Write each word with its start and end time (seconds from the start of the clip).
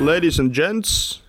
Ladies 0.00 0.40
and 0.40 0.54
gents, 0.54 1.22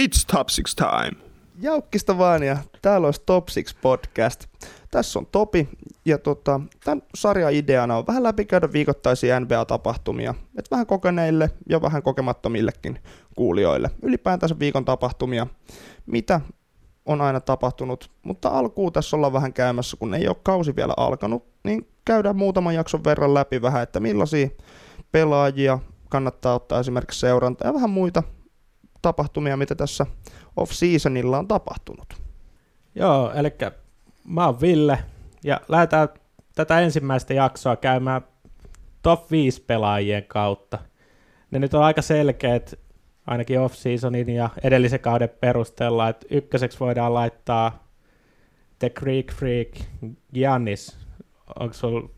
it's 0.00 0.24
Top 0.26 0.48
6 0.48 0.76
time. 0.76 1.22
Jaukkista 1.60 2.18
vaan 2.18 2.42
ja 2.42 2.56
täällä 2.82 3.06
olisi 3.06 3.22
Top 3.26 3.46
6 3.46 3.76
podcast. 3.82 4.46
Tässä 4.90 5.18
on 5.18 5.26
Topi 5.26 5.68
ja 6.04 6.18
tota, 6.18 6.60
tämän 6.84 7.02
sarjan 7.14 7.52
ideana 7.52 7.96
on 7.96 8.06
vähän 8.06 8.22
läpikäydä 8.22 8.72
viikoittaisia 8.72 9.40
NBA-tapahtumia, 9.40 10.34
että 10.58 10.70
vähän 10.70 10.86
kokeneille 10.86 11.50
ja 11.68 11.82
vähän 11.82 12.02
kokemattomillekin 12.02 12.98
kuulijoille. 13.36 13.90
Ylipäätänsä 14.02 14.58
viikon 14.58 14.84
tapahtumia, 14.84 15.46
mitä 16.06 16.40
on 17.06 17.20
aina 17.20 17.40
tapahtunut, 17.40 18.10
mutta 18.22 18.48
alkuun 18.48 18.92
tässä 18.92 19.16
ollaan 19.16 19.32
vähän 19.32 19.52
käymässä, 19.52 19.96
kun 19.96 20.14
ei 20.14 20.28
ole 20.28 20.36
kausi 20.42 20.76
vielä 20.76 20.94
alkanut, 20.96 21.46
niin 21.64 21.88
käydään 22.04 22.36
muutaman 22.36 22.74
jakson 22.74 23.04
verran 23.04 23.34
läpi 23.34 23.62
vähän, 23.62 23.82
että 23.82 24.00
millaisia 24.00 24.48
pelaajia 25.12 25.78
kannattaa 26.12 26.54
ottaa 26.54 26.80
esimerkiksi 26.80 27.20
seuranta 27.20 27.66
ja 27.66 27.74
vähän 27.74 27.90
muita 27.90 28.22
tapahtumia, 29.02 29.56
mitä 29.56 29.74
tässä 29.74 30.06
off-seasonilla 30.56 31.38
on 31.38 31.48
tapahtunut. 31.48 32.14
Joo, 32.94 33.32
eli 33.32 33.48
mä 34.24 34.46
oon 34.46 34.60
Ville, 34.60 34.98
ja 35.44 35.60
lähdetään 35.68 36.08
tätä 36.54 36.80
ensimmäistä 36.80 37.34
jaksoa 37.34 37.76
käymään 37.76 38.22
top 39.02 39.30
5 39.30 39.62
pelaajien 39.62 40.24
kautta. 40.24 40.78
Ne 41.50 41.58
nyt 41.58 41.74
on 41.74 41.82
aika 41.82 42.02
selkeät, 42.02 42.74
ainakin 43.26 43.60
off-seasonin 43.60 44.30
ja 44.30 44.50
edellisen 44.62 45.00
kauden 45.00 45.28
perusteella, 45.40 46.08
että 46.08 46.26
ykköseksi 46.30 46.80
voidaan 46.80 47.14
laittaa 47.14 47.88
The 48.78 48.90
Greek 48.90 49.32
Freak 49.32 49.68
Giannis. 50.34 50.98
Onko 51.60 51.74
sulla 51.74 52.08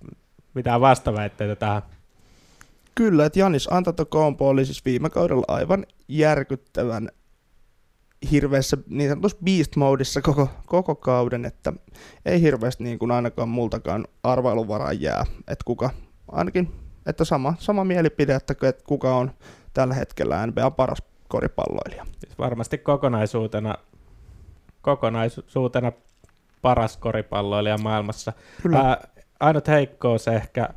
mitään 0.55 0.81
vastaväitteitä 0.81 1.57
tähän? 1.57 1.83
Kyllä, 2.95 3.27
että 3.27 3.39
Janis 3.39 3.69
Antetokounmpo 3.73 4.49
oli 4.49 4.65
siis 4.65 4.85
viime 4.85 5.11
kaudella 5.11 5.45
aivan 5.49 5.87
järkyttävän 6.09 7.09
hirveässä 8.31 8.77
niin 8.89 9.11
sanotussa 9.11 9.39
beast 9.45 9.77
modissa 9.77 10.23
koko, 10.23 10.49
koko 10.67 10.95
kauden, 10.95 11.45
että 11.45 11.73
ei 12.25 12.41
hirveästi 12.41 12.85
niin 12.85 12.99
kuin 12.99 13.11
ainakaan 13.11 13.49
multakaan 13.49 14.05
arvailuvaraa 14.23 14.93
jää, 14.93 15.25
että 15.39 15.65
kuka, 15.65 15.91
ainakin, 16.33 16.75
että 17.07 17.25
sama, 17.25 17.55
sama 17.59 17.85
mielipide, 17.85 18.35
että, 18.35 18.55
että 18.69 18.85
kuka 18.87 19.17
on 19.17 19.31
tällä 19.75 19.95
hetkellä 19.95 20.47
NBA 20.47 20.71
paras 20.71 21.03
koripalloilija. 21.29 22.07
Siis 22.19 22.39
varmasti 22.39 22.79
kokonaisuutena, 22.79 23.75
kokonaisuutena 24.83 25.93
paras 26.63 26.97
koripalloilija 26.97 27.79
maailmassa. 27.79 28.33
Kyllä. 28.63 28.79
Ää, 28.79 29.09
ainut 29.41 29.69
heikkous 29.69 30.29
ehkä 30.29 30.69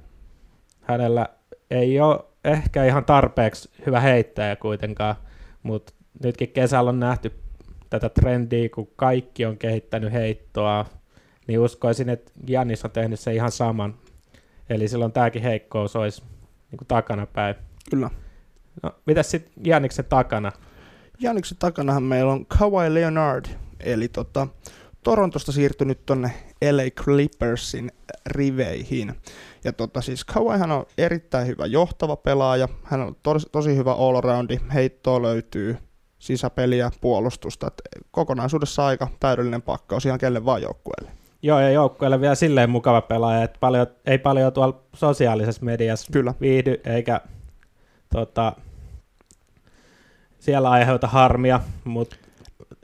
hänellä 0.82 1.37
ei 1.72 2.00
ole 2.00 2.20
ehkä 2.44 2.86
ihan 2.86 3.06
tarpeeksi 3.06 3.70
hyvä 3.86 4.00
heittäjä 4.00 4.56
kuitenkaan, 4.56 5.16
mutta 5.64 5.94
nytkin 6.24 6.52
kesällä 6.52 6.90
on 6.90 7.00
nähty 7.00 7.34
tätä 7.90 8.10
trendiä, 8.10 8.70
kun 8.70 8.90
kaikki 8.96 9.46
on 9.46 9.58
kehittänyt 9.58 10.14
heittoa, 10.14 10.86
niin 11.48 11.60
uskoisin, 11.60 12.10
että 12.10 12.32
Janis 12.48 12.86
on 12.86 12.92
tehnyt 12.92 13.20
se 13.20 13.34
ihan 13.34 13.52
saman. 13.52 13.96
Eli 14.70 14.88
silloin 14.88 15.12
tämäkin 15.12 15.42
heikkous 15.42 15.96
olisi 15.96 16.24
niin 16.72 16.78
kuin 16.78 16.88
takanapäin. 16.88 17.56
Kyllä. 17.90 18.10
No, 18.84 18.92
mitäs 19.06 19.32
sitten 19.32 19.54
Janiksen 19.64 20.06
takana? 20.06 20.52
Janiksen 21.20 21.58
takanahan 21.58 22.04
meillä 22.04 22.32
on 22.32 22.46
Kawhi 22.46 22.94
Leonard, 22.94 23.46
eli 23.80 24.08
tota, 24.08 24.48
Torontosta 25.04 25.52
siirtynyt 25.52 26.06
tonne 26.06 26.32
LA 26.72 27.04
Clippersin 27.04 27.92
riveihin. 28.26 29.14
Ja 29.64 29.74
tota, 29.74 30.02
siis 30.02 30.26
Kawhihan 30.26 30.72
on 30.72 30.86
erittäin 30.98 31.48
hyvä 31.48 31.66
johtava 31.66 32.16
pelaaja, 32.16 32.68
hän 32.84 33.02
on 33.02 33.16
tos, 33.24 33.48
tosi 33.52 33.76
hyvä 33.76 33.94
all-roundi, 33.94 34.74
heittoa 34.74 35.22
löytyy, 35.22 35.78
sisäpeliä, 36.20 36.92
puolustusta, 37.02 37.68
Et 37.68 37.82
kokonaisuudessa 38.12 38.86
aika 38.86 39.08
täydellinen 39.20 39.62
pakkaus 39.62 40.06
ihan 40.06 40.20
kelle 40.20 40.46
vaan 40.46 40.62
joukkueelle. 40.62 41.12
Joo, 41.42 41.60
ja 41.60 41.70
joukkueelle 41.70 42.22
vielä 42.22 42.36
silleen 42.36 42.70
mukava 42.70 43.02
pelaaja, 43.02 43.44
että 43.44 43.58
paljon, 43.60 43.88
ei 44.06 44.18
paljon 44.18 44.54
tuolla 44.54 44.80
sosiaalisessa 44.94 45.66
mediassa 45.66 46.14
Kyllä. 46.14 46.34
viihdy, 46.42 46.82
eikä 46.86 47.22
tota, 48.14 48.54
siellä 50.40 50.70
aiheuta 50.70 51.08
harmia, 51.08 51.60
mut, 51.84 52.20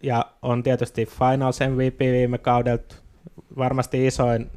ja 0.03 0.25
on 0.41 0.63
tietysti 0.63 1.05
Finals 1.05 1.59
MVP 1.59 1.99
viime 1.99 2.37
kaudelta, 2.37 2.95
varmasti 3.57 4.07
isoin 4.07 4.51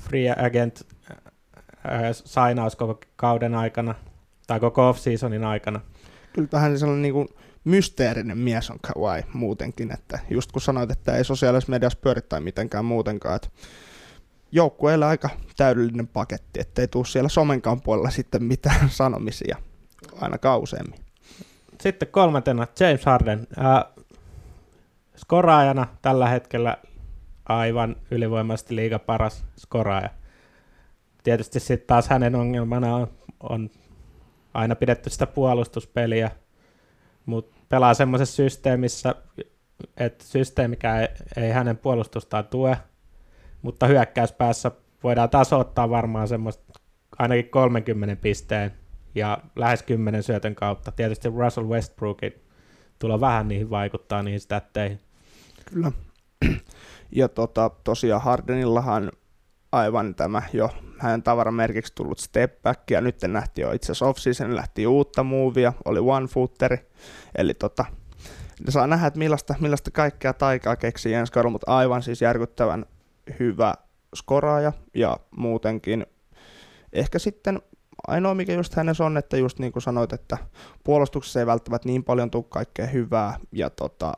free 0.00 0.34
agent 0.46 0.86
äh, 1.10 1.18
sainaus 2.12 2.76
koko 2.76 3.00
kauden 3.16 3.54
aikana, 3.54 3.94
tai 4.46 4.60
koko 4.60 4.88
off-seasonin 4.88 5.44
aikana. 5.44 5.80
Kyllä 6.32 6.48
vähän 6.52 6.78
sellainen 6.78 7.02
niin 7.02 7.14
kuin 7.14 7.28
mysteerinen 7.64 8.38
mies 8.38 8.70
on 8.70 8.78
Kawhi 8.80 9.22
muutenkin, 9.32 9.92
että 9.94 10.18
just 10.30 10.52
kun 10.52 10.62
sanoit, 10.62 10.90
että 10.90 11.16
ei 11.16 11.24
sosiaalisessa 11.24 11.70
mediassa 11.70 11.98
pyöri 12.02 12.22
tai 12.22 12.40
mitenkään 12.40 12.84
muutenkaan, 12.84 13.36
että 13.36 13.48
joukkueelle 14.52 15.06
aika 15.06 15.30
täydellinen 15.56 16.08
paketti, 16.08 16.60
ettei 16.60 16.88
tule 16.88 17.06
siellä 17.06 17.28
somenkaan 17.28 17.80
puolella 17.80 18.10
sitten 18.10 18.44
mitään 18.44 18.90
sanomisia 19.00 19.56
ainakaan 20.20 20.60
useammin. 20.60 21.00
Sitten 21.80 22.08
kolmantena 22.08 22.66
James 22.80 23.04
Harden. 23.04 23.46
Äh, 23.58 24.04
skoraajana 25.16 25.86
tällä 26.02 26.28
hetkellä 26.28 26.76
aivan 27.58 27.96
ylivoimaisesti 28.10 28.76
liiga 28.76 28.98
paras 28.98 29.44
skoraaja. 29.56 30.10
Tietysti 31.22 31.60
sitten 31.60 31.86
taas 31.86 32.08
hänen 32.08 32.34
ongelmana 32.34 32.96
on, 32.96 33.08
on 33.40 33.70
aina 34.54 34.76
pidetty 34.76 35.10
sitä 35.10 35.26
puolustuspeliä, 35.26 36.30
mutta 37.26 37.56
pelaa 37.68 37.94
semmoisessa 37.94 38.36
systeemissä, 38.36 39.14
että 39.96 40.24
systeemikään 40.24 41.00
ei, 41.00 41.08
ei 41.36 41.50
hänen 41.50 41.76
puolustustaan 41.76 42.46
tue, 42.46 42.76
mutta 43.62 43.86
hyökkäyspäässä 43.86 44.70
voidaan 45.02 45.30
taas 45.30 45.52
ottaa 45.52 45.90
varmaan 45.90 46.28
semmoista 46.28 46.80
ainakin 47.18 47.50
30 47.50 48.16
pisteen 48.16 48.72
ja 49.14 49.38
lähes 49.56 49.82
10 49.82 50.22
syötön 50.22 50.54
kautta. 50.54 50.92
Tietysti 50.92 51.28
Russell 51.28 51.68
Westbrookin 51.68 52.34
tulla 52.98 53.20
vähän 53.20 53.48
niihin 53.48 53.70
vaikuttaa 53.70 54.22
niihin 54.22 54.40
statteihin. 54.40 55.00
Kyllä. 55.64 55.92
Ja 57.12 57.28
tota, 57.28 57.70
tosiaan 57.84 58.22
Hardenillahan 58.22 59.12
aivan 59.72 60.14
tämä 60.14 60.42
jo 60.52 60.70
hänen 60.98 61.22
tavaramerkiksi 61.22 61.94
tullut 61.94 62.18
step 62.18 62.62
back, 62.62 62.90
ja 62.90 63.00
nyt 63.00 63.16
nähtiin 63.26 63.62
jo 63.62 63.72
itse 63.72 63.92
asiassa 63.92 64.06
off 64.06 64.18
lähti 64.48 64.86
uutta 64.86 65.22
muuvia, 65.22 65.72
oli 65.84 65.98
one 65.98 66.26
footeri, 66.26 66.78
eli 67.34 67.54
tota, 67.54 67.84
saa 68.68 68.86
nähdä, 68.86 69.06
että 69.06 69.18
millaista, 69.18 69.54
millaista 69.60 69.90
kaikkea 69.90 70.32
taikaa 70.32 70.76
keksii 70.76 71.14
ensi 71.14 71.32
kaudella, 71.32 71.52
mutta 71.52 71.76
aivan 71.76 72.02
siis 72.02 72.22
järkyttävän 72.22 72.86
hyvä 73.38 73.74
skoraaja, 74.16 74.72
ja 74.94 75.16
muutenkin 75.30 76.06
ehkä 76.92 77.18
sitten 77.18 77.60
ainoa 78.06 78.34
mikä 78.34 78.52
just 78.52 78.74
hänessä 78.74 79.04
on, 79.04 79.16
että 79.16 79.36
just 79.36 79.58
niin 79.58 79.72
kuin 79.72 79.82
sanoit, 79.82 80.12
että 80.12 80.38
puolustuksessa 80.84 81.40
ei 81.40 81.46
välttämättä 81.46 81.88
niin 81.88 82.04
paljon 82.04 82.30
tule 82.30 82.44
kaikkea 82.48 82.86
hyvää, 82.86 83.38
ja 83.52 83.70
tota, 83.70 84.12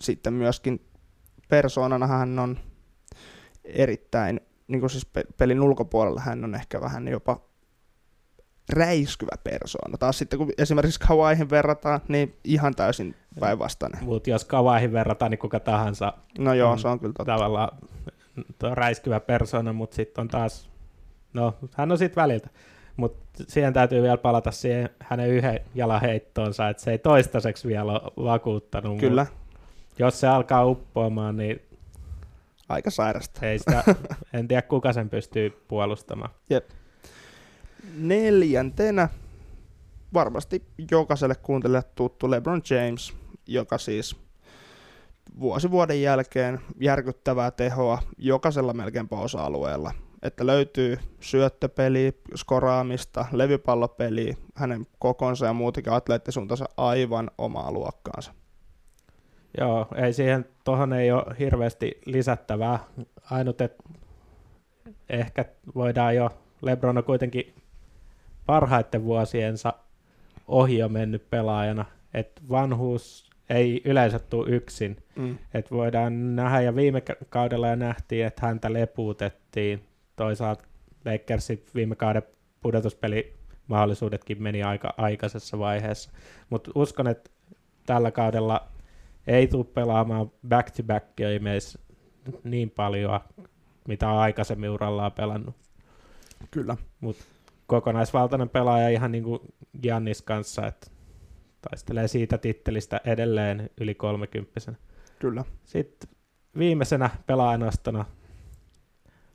sitten 0.00 0.32
myöskin 0.32 0.80
persoonana 1.54 2.06
hän 2.06 2.38
on 2.38 2.58
erittäin, 3.64 4.40
niin 4.68 4.80
kuin 4.80 4.90
siis 4.90 5.06
pelin 5.38 5.60
ulkopuolella 5.60 6.20
hän 6.20 6.44
on 6.44 6.54
ehkä 6.54 6.80
vähän 6.80 7.08
jopa 7.08 7.40
räiskyvä 8.72 9.36
persoona. 9.44 9.98
Taas 9.98 10.18
sitten 10.18 10.38
kun 10.38 10.52
esimerkiksi 10.58 11.00
Kawaihin 11.00 11.50
verrataan, 11.50 12.00
niin 12.08 12.36
ihan 12.44 12.74
täysin 12.74 13.14
päinvastainen. 13.40 14.04
Mutta 14.04 14.30
jos 14.30 14.44
Kawaihin 14.44 14.92
verrataan, 14.92 15.30
niin 15.30 15.38
kuka 15.38 15.60
tahansa 15.60 16.12
No 16.38 16.54
joo, 16.54 16.76
se 16.76 16.88
on 16.88 17.00
kyllä 17.00 17.12
totta. 17.12 17.32
tavallaan 17.32 17.78
räiskyvä 18.72 19.20
persona, 19.20 19.72
mutta 19.72 19.96
sitten 19.96 20.22
on 20.22 20.28
taas, 20.28 20.70
no 21.32 21.54
hän 21.74 21.92
on 21.92 21.98
sitten 21.98 22.22
väliltä. 22.22 22.48
Mutta 22.96 23.44
siihen 23.48 23.72
täytyy 23.72 24.02
vielä 24.02 24.16
palata 24.16 24.50
siihen 24.50 24.90
hänen 25.00 25.28
yhden 25.30 25.60
jalan 25.74 26.00
heittoonsa, 26.00 26.68
että 26.68 26.82
se 26.82 26.90
ei 26.90 26.98
toistaiseksi 26.98 27.68
vielä 27.68 27.92
ole 27.92 28.24
vakuuttanut. 28.24 28.98
Kyllä, 29.00 29.26
Mut 29.30 29.43
jos 29.98 30.20
se 30.20 30.26
alkaa 30.26 30.66
uppoamaan, 30.66 31.36
niin 31.36 31.62
aika 32.68 32.90
sairasta. 32.90 33.46
ei 33.46 33.58
sitä, 33.58 33.84
en 34.32 34.48
tiedä 34.48 34.62
kuka 34.62 34.92
sen 34.92 35.10
pystyy 35.10 35.50
puolustamaan. 35.68 36.30
Jep. 36.50 36.70
Neljäntenä 37.96 39.08
varmasti 40.14 40.62
jokaiselle 40.90 41.34
kuuntelijalle 41.34 41.88
tuttu 41.94 42.30
LeBron 42.30 42.62
James, 42.70 43.14
joka 43.46 43.78
siis 43.78 44.16
vuosi 45.40 45.70
vuoden 45.70 46.02
jälkeen 46.02 46.60
järkyttävää 46.80 47.50
tehoa 47.50 47.98
jokaisella 48.18 48.72
melkeinpä 48.72 49.16
osa-alueella. 49.16 49.92
Että 50.22 50.46
löytyy 50.46 50.98
syöttöpeli, 51.20 52.20
skoraamista, 52.34 53.26
levypallopeli, 53.32 54.36
hänen 54.54 54.86
kokonsa 54.98 55.46
ja 55.46 55.52
muutenkin 55.52 55.92
atleettisuuntansa 55.92 56.64
aivan 56.76 57.30
omaa 57.38 57.72
luokkaansa. 57.72 58.34
Joo, 59.60 59.88
ei 59.96 60.12
siihen, 60.12 60.46
tuohon 60.64 60.92
ei 60.92 61.12
ole 61.12 61.24
hirveästi 61.38 62.00
lisättävää. 62.06 62.78
Ainut, 63.30 63.60
että 63.60 63.84
ehkä 65.08 65.44
voidaan 65.74 66.16
jo, 66.16 66.30
Lebron 66.62 66.98
on 66.98 67.04
kuitenkin 67.04 67.54
parhaiten 68.46 69.04
vuosiensa 69.04 69.72
ohi 70.48 70.78
jo 70.78 70.88
mennyt 70.88 71.30
pelaajana, 71.30 71.84
että 72.14 72.42
vanhuus 72.50 73.30
ei 73.50 73.82
yleensä 73.84 74.18
tule 74.18 74.50
yksin. 74.50 74.96
Mm. 75.16 75.38
Et 75.54 75.70
voidaan 75.70 76.36
nähdä, 76.36 76.60
ja 76.60 76.76
viime 76.76 77.02
kaudella 77.28 77.68
jo 77.68 77.76
nähtiin, 77.76 78.26
että 78.26 78.46
häntä 78.46 78.72
lepuutettiin. 78.72 79.84
Toisaalta 80.16 80.64
Lakersin 81.04 81.64
viime 81.74 81.96
kauden 81.96 82.22
pudotuspelimahdollisuudetkin 82.60 84.42
meni 84.42 84.62
aika 84.62 84.94
aikaisessa 84.96 85.58
vaiheessa. 85.58 86.10
Mutta 86.50 86.70
uskon, 86.74 87.08
että 87.08 87.30
tällä 87.86 88.10
kaudella 88.10 88.68
ei 89.26 89.46
tule 89.46 89.64
pelaamaan 89.64 90.32
back-to-back 90.48 91.06
gameissa 91.16 91.78
niin 92.44 92.70
paljon, 92.70 93.20
mitä 93.88 94.08
on 94.08 94.18
aikaisemmin 94.18 94.70
urallaan 94.70 95.12
pelannut. 95.12 95.54
Kyllä. 96.50 96.76
Kokonaisvaltainen 97.66 98.48
pelaaja 98.48 98.88
ihan 98.88 99.12
niin 99.12 99.24
kuin 99.24 99.40
Giannis 99.82 100.22
kanssa, 100.22 100.66
että 100.66 100.86
taistelee 101.70 102.08
siitä 102.08 102.38
tittelistä 102.38 103.00
edelleen 103.04 103.70
yli 103.80 103.94
30 103.94 104.60
Kyllä. 105.18 105.44
Sitten 105.64 106.10
viimeisenä 106.58 107.10
pelaajanostona 107.26 108.04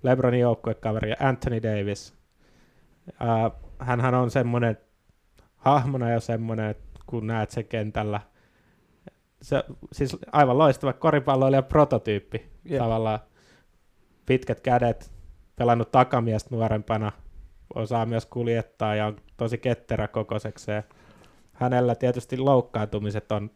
LeBronin 0.04 0.40
joukkuekaveri 0.40 1.14
Anthony 1.20 1.64
Davis. 1.64 2.14
Ää, 3.20 3.52
hänhän 3.80 4.16
on 4.16 4.32
semmoinen 4.32 4.78
hahmona 5.58 6.10
ja 6.10 6.20
semmoinen, 6.20 6.70
että 6.70 7.00
kun 7.06 7.28
näet 7.28 7.52
sen 7.52 7.66
kentällä, 7.66 8.22
se, 9.42 9.64
siis 9.92 10.18
aivan 10.32 10.58
loistava 10.58 10.94
koripalloilija 10.94 11.62
prototyyppi. 11.62 12.50
Jep. 12.66 12.80
Tavallaan 12.80 13.20
pitkät 14.26 14.60
kädet, 14.60 15.12
pelannut 15.56 15.92
takamiestä 15.92 16.56
nuorempana, 16.56 17.12
osaa 17.76 18.06
myös 18.06 18.26
kuljettaa 18.26 18.96
ja 18.96 19.06
on 19.06 19.16
tosi 19.38 19.58
ketterä 19.58 20.08
kokoisekseen. 20.08 20.84
Hänellä 21.54 21.96
tietysti 21.96 22.38
loukkaantumiset 22.38 23.32
on 23.32 23.52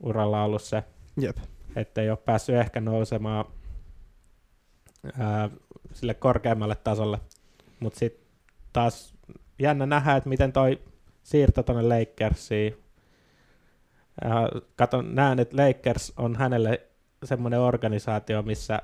uralla 0.00 0.44
ollut 0.44 0.62
se, 0.62 0.84
Jep. 1.20 1.36
että 1.76 2.00
ei 2.00 2.10
ole 2.10 2.18
päässyt 2.24 2.54
ehkä 2.56 2.80
nousemaan 2.80 3.44
ää, 5.18 5.50
sille 5.92 6.14
korkeammalle 6.14 6.76
tasolle. 6.76 7.18
Mutta 7.80 7.98
sitten 7.98 8.28
taas 8.72 9.14
jännä 9.58 9.86
nähdä, 9.86 10.16
että 10.16 10.28
miten 10.28 10.52
toi 10.52 10.80
siirto 11.22 11.62
tuonne 11.62 11.98
Lakersiin. 11.98 12.76
Ää, 14.24 14.48
katon, 14.76 15.14
näen, 15.14 15.38
että 15.38 15.56
Lakers 15.56 16.12
on 16.16 16.36
hänelle 16.36 16.80
semmoinen 17.24 17.60
organisaatio, 17.60 18.42
missä 18.42 18.82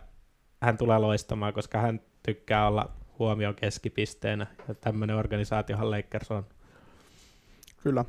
hän 0.63 0.79
tulee 0.79 0.99
loistamaan, 0.99 1.55
koska 1.55 1.79
hän 1.79 2.01
tykkää 2.23 2.69
olla 2.69 2.91
huomion 3.19 3.55
keskipisteenä. 3.55 4.47
Ja 4.69 4.75
tämmöinen 4.75 5.17
organisaatiohan 5.17 5.91
Lakers 5.91 6.31
on. 6.31 6.47
Kyllä. 7.83 8.05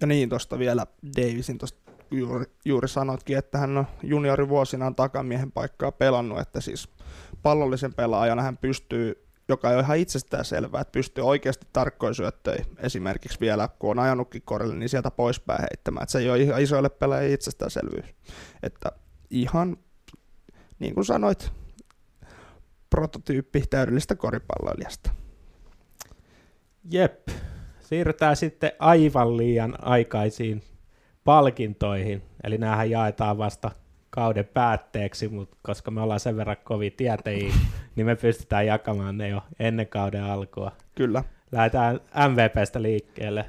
Ja 0.00 0.06
niin 0.06 0.28
tuosta 0.28 0.58
vielä 0.58 0.86
Davisin 1.16 1.58
tuosta 1.58 1.90
juuri, 2.10 2.44
juuri 2.64 2.88
sanotkin, 2.88 3.38
että 3.38 3.58
hän 3.58 3.78
on 3.78 3.86
juniorivuosinaan 4.02 4.94
takamiehen 4.94 5.52
paikkaa 5.52 5.92
pelannut, 5.92 6.40
että 6.40 6.60
siis 6.60 6.88
pallollisen 7.42 7.94
pelaajana 7.94 8.42
hän 8.42 8.56
pystyy, 8.56 9.27
joka 9.48 9.68
on 9.68 9.80
ihan 9.80 9.98
itsestään 9.98 10.44
selvää, 10.44 10.80
että 10.80 10.92
pystyy 10.92 11.24
oikeasti 11.24 11.66
tarkkoin 11.72 12.14
syöttöihin, 12.14 12.66
esimerkiksi 12.78 13.40
vielä 13.40 13.68
kun 13.78 13.90
on 13.90 13.98
ajanutkin 13.98 14.42
korille, 14.42 14.74
niin 14.74 14.88
sieltä 14.88 15.10
poispäin 15.10 15.60
heittämään, 15.60 16.02
että 16.02 16.12
se 16.12 16.18
ei 16.18 16.30
ole 16.30 16.38
ihan 16.38 16.62
isoille 16.62 16.88
pelaajille 16.88 17.34
itsestäänselvyys. 17.34 18.14
Että 18.62 18.92
ihan, 19.30 19.76
niin 20.78 20.94
kuin 20.94 21.04
sanoit, 21.04 21.52
prototyyppi 22.90 23.62
täydellistä 23.70 24.16
koripalloilijasta. 24.16 25.10
Jep. 26.90 27.28
Siirrytään 27.80 28.36
sitten 28.36 28.72
aivan 28.78 29.36
liian 29.36 29.84
aikaisiin 29.84 30.62
palkintoihin. 31.24 32.22
Eli 32.44 32.58
näähän 32.58 32.90
jaetaan 32.90 33.38
vasta 33.38 33.70
kauden 34.10 34.44
päätteeksi, 34.44 35.28
mutta 35.28 35.56
koska 35.62 35.90
me 35.90 36.00
ollaan 36.00 36.20
sen 36.20 36.36
verran 36.36 36.56
kovin 36.64 36.92
tietäjiä, 36.92 37.54
niin 37.96 38.06
me 38.06 38.16
pystytään 38.16 38.66
jakamaan 38.66 39.18
ne 39.18 39.28
jo 39.28 39.42
ennen 39.58 39.86
kauden 39.86 40.24
alkua. 40.24 40.72
Kyllä. 40.94 41.24
Lähdetään 41.52 42.00
MVPstä 42.28 42.82
liikkeelle. 42.82 43.44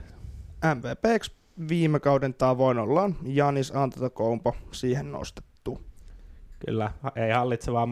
MVPksi 0.75 1.31
viime 1.69 1.99
kauden 1.99 2.33
tavoin 2.33 2.79
ollaan 2.79 3.15
Janis 3.23 3.75
Antetokounmpo 3.75 4.55
siihen 4.71 5.11
nostettu. 5.11 5.81
Kyllä, 6.65 6.91
ei 7.15 7.31
hallitsevaa 7.31 7.87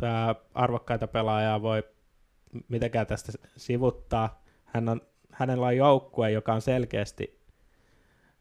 tää 0.00 0.34
arvokkaita 0.54 1.06
pelaajaa 1.06 1.62
voi 1.62 1.82
mitenkään 2.68 3.06
tästä 3.06 3.32
sivuttaa. 3.56 4.42
Hän 4.64 4.88
on, 4.88 5.00
hänellä 5.32 5.66
on 5.66 5.76
joukkue, 5.76 6.30
joka 6.30 6.52
on 6.52 6.62
selkeästi 6.62 7.40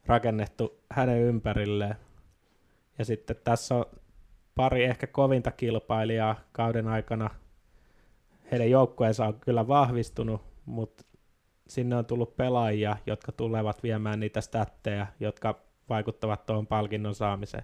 rakennettu 0.05 0.83
hänen 0.91 1.21
ympärilleen. 1.21 1.95
Ja 2.99 3.05
sitten 3.05 3.35
tässä 3.43 3.75
on 3.75 3.85
pari 4.55 4.83
ehkä 4.83 5.07
kovinta 5.07 5.51
kilpailijaa 5.51 6.39
kauden 6.51 6.87
aikana. 6.87 7.29
Heidän 8.51 8.69
joukkueensa 8.69 9.25
on 9.25 9.39
kyllä 9.39 9.67
vahvistunut, 9.67 10.41
mutta 10.65 11.03
sinne 11.67 11.95
on 11.95 12.05
tullut 12.05 12.35
pelaajia, 12.35 12.97
jotka 13.05 13.31
tulevat 13.31 13.83
viemään 13.83 14.19
niitä 14.19 14.41
statteja, 14.41 15.07
jotka 15.19 15.59
vaikuttavat 15.89 16.45
tuohon 16.45 16.67
palkinnon 16.67 17.15
saamiseen. 17.15 17.63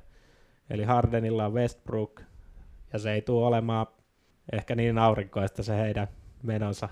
Eli 0.69 0.83
Hardenilla 0.83 1.45
on 1.45 1.53
Westbrook, 1.53 2.21
ja 2.93 2.99
se 2.99 3.13
ei 3.13 3.21
tule 3.21 3.45
olemaan 3.45 3.87
ehkä 4.51 4.75
niin 4.75 4.97
aurinkoista 4.97 5.63
se 5.63 5.77
heidän 5.77 6.07
menonsa 6.43 6.89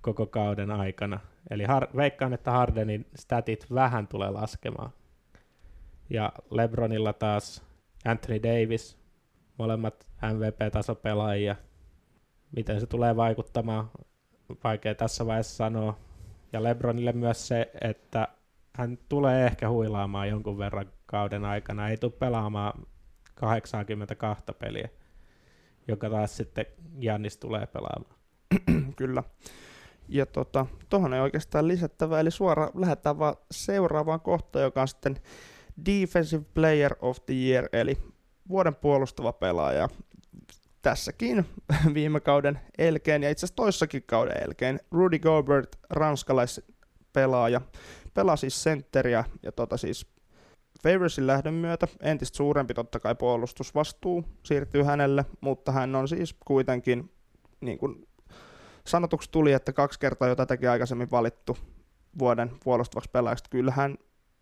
koko 0.00 0.26
kauden 0.26 0.70
aikana. 0.70 1.20
Eli 1.50 1.64
har- 1.64 1.88
veikkaan, 1.96 2.32
että 2.32 2.50
Hardenin 2.50 3.06
statit 3.16 3.66
vähän 3.74 4.08
tulee 4.08 4.30
laskemaan. 4.30 4.90
Ja 6.10 6.32
LeBronilla 6.50 7.12
taas 7.12 7.62
Anthony 8.04 8.42
Davis, 8.42 8.98
molemmat 9.58 10.06
MVP-tasopelaajia. 10.22 11.56
Miten 12.56 12.80
se 12.80 12.86
tulee 12.86 13.16
vaikuttamaan, 13.16 13.90
vaikea 14.64 14.94
tässä 14.94 15.26
vaiheessa 15.26 15.56
sanoa. 15.56 15.98
Ja 16.52 16.62
LeBronille 16.62 17.12
myös 17.12 17.48
se, 17.48 17.70
että 17.80 18.28
hän 18.76 18.98
tulee 19.08 19.46
ehkä 19.46 19.70
huilaamaan 19.70 20.28
jonkun 20.28 20.58
verran 20.58 20.92
kauden 21.06 21.44
aikana. 21.44 21.88
Ei 21.88 21.96
tule 21.96 22.12
pelaamaan 22.12 22.86
82 23.34 24.44
peliä, 24.58 24.88
joka 25.88 26.10
taas 26.10 26.36
sitten 26.36 26.66
Jannis 26.98 27.36
tulee 27.36 27.66
pelaamaan. 27.66 28.16
Kyllä. 28.96 29.22
Ja 30.08 30.26
tota, 30.26 30.66
tuohon 30.88 31.14
ei 31.14 31.20
oikeastaan 31.20 31.68
lisättävää, 31.68 32.20
eli 32.20 32.30
suora 32.30 32.70
lähdetään 32.74 33.18
vaan 33.18 33.36
seuraavaan 33.50 34.20
kohtaan, 34.20 34.62
joka 34.62 34.80
on 34.82 34.88
sitten 34.88 35.16
Defensive 35.86 36.44
Player 36.54 36.94
of 37.00 37.18
the 37.26 37.34
Year, 37.34 37.68
eli 37.72 37.98
vuoden 38.48 38.74
puolustava 38.74 39.32
pelaaja. 39.32 39.88
Tässäkin 40.82 41.46
viime 41.94 42.20
kauden 42.20 42.60
elkeen 42.78 43.22
ja 43.22 43.30
itse 43.30 43.46
asiassa 43.46 43.56
toissakin 43.56 44.02
kauden 44.06 44.42
elkeen 44.42 44.80
Rudy 44.90 45.18
Gobert, 45.18 45.76
ranskalaispelaaja, 45.90 47.60
pelasi 48.14 48.40
siis 48.40 48.62
sentteriä 48.62 49.24
ja 49.42 49.52
tota 49.52 49.76
siis 49.76 50.06
Favorsin 50.82 51.26
lähdön 51.26 51.54
myötä 51.54 51.88
entistä 52.00 52.36
suurempi 52.36 52.74
totta 52.74 53.00
kai 53.00 53.14
puolustusvastuu 53.14 54.24
siirtyy 54.42 54.82
hänelle, 54.82 55.24
mutta 55.40 55.72
hän 55.72 55.94
on 55.94 56.08
siis 56.08 56.34
kuitenkin 56.44 57.10
niin 57.60 57.78
kuin 57.78 58.08
sanotuksi 58.86 59.30
tuli, 59.30 59.52
että 59.52 59.72
kaksi 59.72 60.00
kertaa 60.00 60.28
jo 60.28 60.36
tätäkin 60.36 60.70
aikaisemmin 60.70 61.10
valittu 61.10 61.58
vuoden 62.18 62.50
puolustavaksi 62.64 63.10
pelaajaksi. 63.10 63.44
Kyllähän 63.50 63.98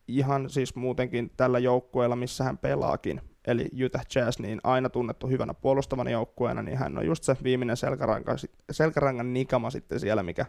ihan 0.09 0.51
siis 0.51 0.75
muutenkin 0.75 1.31
tällä 1.37 1.59
joukkueella, 1.59 2.17
missä 2.17 2.45
hän 2.45 2.59
pelaakin, 2.59 3.21
eli 3.47 3.69
Utah 3.85 4.07
Jazz, 4.15 4.39
niin 4.39 4.61
aina 4.65 4.89
tunnettu 4.89 5.29
hyvänä 5.29 5.55
puolustavana 5.55 6.11
joukkueena, 6.11 6.63
niin 6.63 6.79
hän 6.79 6.99
on 6.99 7.07
just 7.07 7.25
se 7.25 7.37
viimeinen 7.43 7.77
selkärangan, 7.77 8.39
selkärangan 8.71 9.33
nikama 9.33 9.71
sitten 9.71 10.01
siellä, 10.01 10.23
mikä 10.23 10.47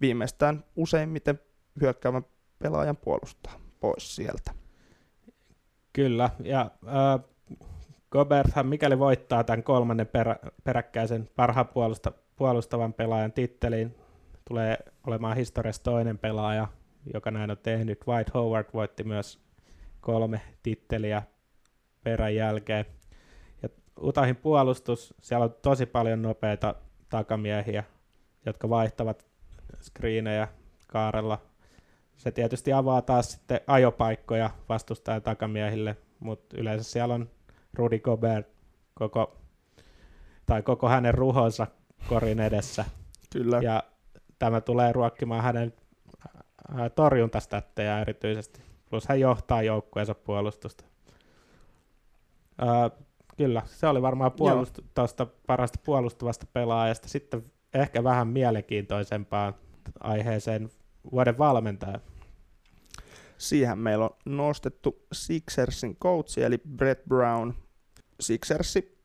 viimeistään 0.00 0.64
useimmiten 0.76 1.40
hyökkäävän 1.80 2.24
pelaajan 2.58 2.96
puolustaa 2.96 3.52
pois 3.80 4.16
sieltä. 4.16 4.54
Kyllä, 5.92 6.30
ja 6.40 6.70
äh, 6.86 7.24
Goberthan 8.10 8.66
mikäli 8.66 8.98
voittaa 8.98 9.44
tämän 9.44 9.62
kolmannen 9.62 10.06
perä, 10.06 10.36
peräkkäisen 10.64 11.30
parhaan 11.36 11.68
puolusta, 11.68 12.12
puolustavan 12.36 12.92
pelaajan 12.92 13.32
tittelin, 13.32 13.96
tulee 14.48 14.78
olemaan 15.06 15.36
historiassa 15.36 15.82
toinen 15.82 16.18
pelaaja, 16.18 16.68
joka 17.14 17.30
näin 17.30 17.50
on 17.50 17.58
tehnyt. 17.58 18.06
White 18.08 18.30
Howard 18.34 18.66
voitti 18.74 19.04
myös 19.04 19.40
kolme 20.00 20.40
titteliä 20.62 21.22
perän 22.04 22.34
jälkeen. 22.34 22.84
Ja 23.62 23.68
Utahin 24.00 24.36
puolustus, 24.36 25.14
siellä 25.20 25.44
on 25.44 25.54
tosi 25.62 25.86
paljon 25.86 26.22
nopeita 26.22 26.74
takamiehiä, 27.08 27.84
jotka 28.46 28.68
vaihtavat 28.68 29.26
screenejä 29.80 30.48
kaarella. 30.86 31.42
Se 32.16 32.30
tietysti 32.30 32.72
avaa 32.72 33.02
taas 33.02 33.30
sitten 33.32 33.60
ajopaikkoja 33.66 34.50
vastustajan 34.68 35.22
takamiehille, 35.22 35.96
mutta 36.20 36.56
yleensä 36.58 36.90
siellä 36.90 37.14
on 37.14 37.30
Rudy 37.74 37.98
Gobert 37.98 38.48
koko, 38.94 39.36
tai 40.46 40.62
koko 40.62 40.88
hänen 40.88 41.14
ruhonsa 41.14 41.66
korin 42.08 42.40
edessä. 42.40 42.84
Kyllä. 43.32 43.60
Ja 43.62 43.82
tämä 44.38 44.60
tulee 44.60 44.92
ruokkimaan 44.92 45.42
hänen 45.42 45.72
torjuntastatteja 46.94 48.00
erityisesti 48.00 48.62
Plus 48.90 49.08
hän 49.08 49.20
johtaa 49.20 49.62
joukkueensa 49.62 50.14
puolustusta. 50.14 50.84
Öö, 52.62 53.04
kyllä, 53.36 53.62
se 53.66 53.86
oli 53.86 54.02
varmaan 54.02 54.32
puolust- 54.32 54.84
tuosta 54.94 55.26
parasta 55.46 55.78
puolustavasta 55.84 56.46
pelaajasta. 56.52 57.08
Sitten 57.08 57.52
ehkä 57.74 58.04
vähän 58.04 58.28
mielenkiintoisempaan 58.28 59.54
aiheeseen 60.00 60.70
vuoden 61.12 61.38
valmentaja. 61.38 62.00
Siihen 63.38 63.78
meillä 63.78 64.04
on 64.04 64.16
nostettu 64.24 65.06
Sixersin 65.12 65.96
coachi, 65.96 66.42
eli 66.42 66.58
Brett 66.76 67.04
Brown. 67.08 67.52
Sixersi, 68.20 68.97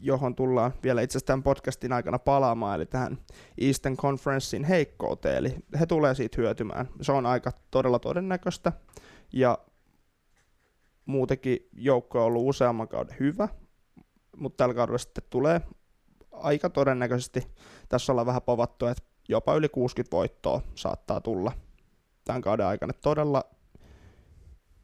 johon 0.00 0.34
tullaan 0.34 0.72
vielä 0.82 1.02
itse 1.02 1.12
asiassa 1.12 1.26
tämän 1.26 1.42
podcastin 1.42 1.92
aikana 1.92 2.18
palaamaan, 2.18 2.76
eli 2.76 2.86
tähän 2.86 3.18
Eastern 3.58 3.96
Conferencein 3.96 4.64
heikkouteen, 4.64 5.36
eli 5.36 5.56
he 5.80 5.86
tulee 5.86 6.14
siitä 6.14 6.36
hyötymään. 6.40 6.88
Se 7.00 7.12
on 7.12 7.26
aika 7.26 7.52
todella 7.70 7.98
todennäköistä, 7.98 8.72
ja 9.32 9.58
muutenkin 11.06 11.68
joukko 11.72 12.18
on 12.18 12.24
ollut 12.24 12.48
useamman 12.48 12.88
kauden 12.88 13.16
hyvä, 13.20 13.48
mutta 14.36 14.56
tällä 14.56 14.74
kaudella 14.74 14.98
sitten 14.98 15.24
tulee 15.30 15.60
aika 16.32 16.70
todennäköisesti, 16.70 17.46
tässä 17.88 18.12
ollaan 18.12 18.26
vähän 18.26 18.42
povattu, 18.42 18.86
että 18.86 19.02
jopa 19.28 19.54
yli 19.54 19.68
60 19.68 20.16
voittoa 20.16 20.60
saattaa 20.74 21.20
tulla 21.20 21.52
tämän 22.24 22.42
kauden 22.42 22.66
aikana. 22.66 22.92
Todella 22.92 23.44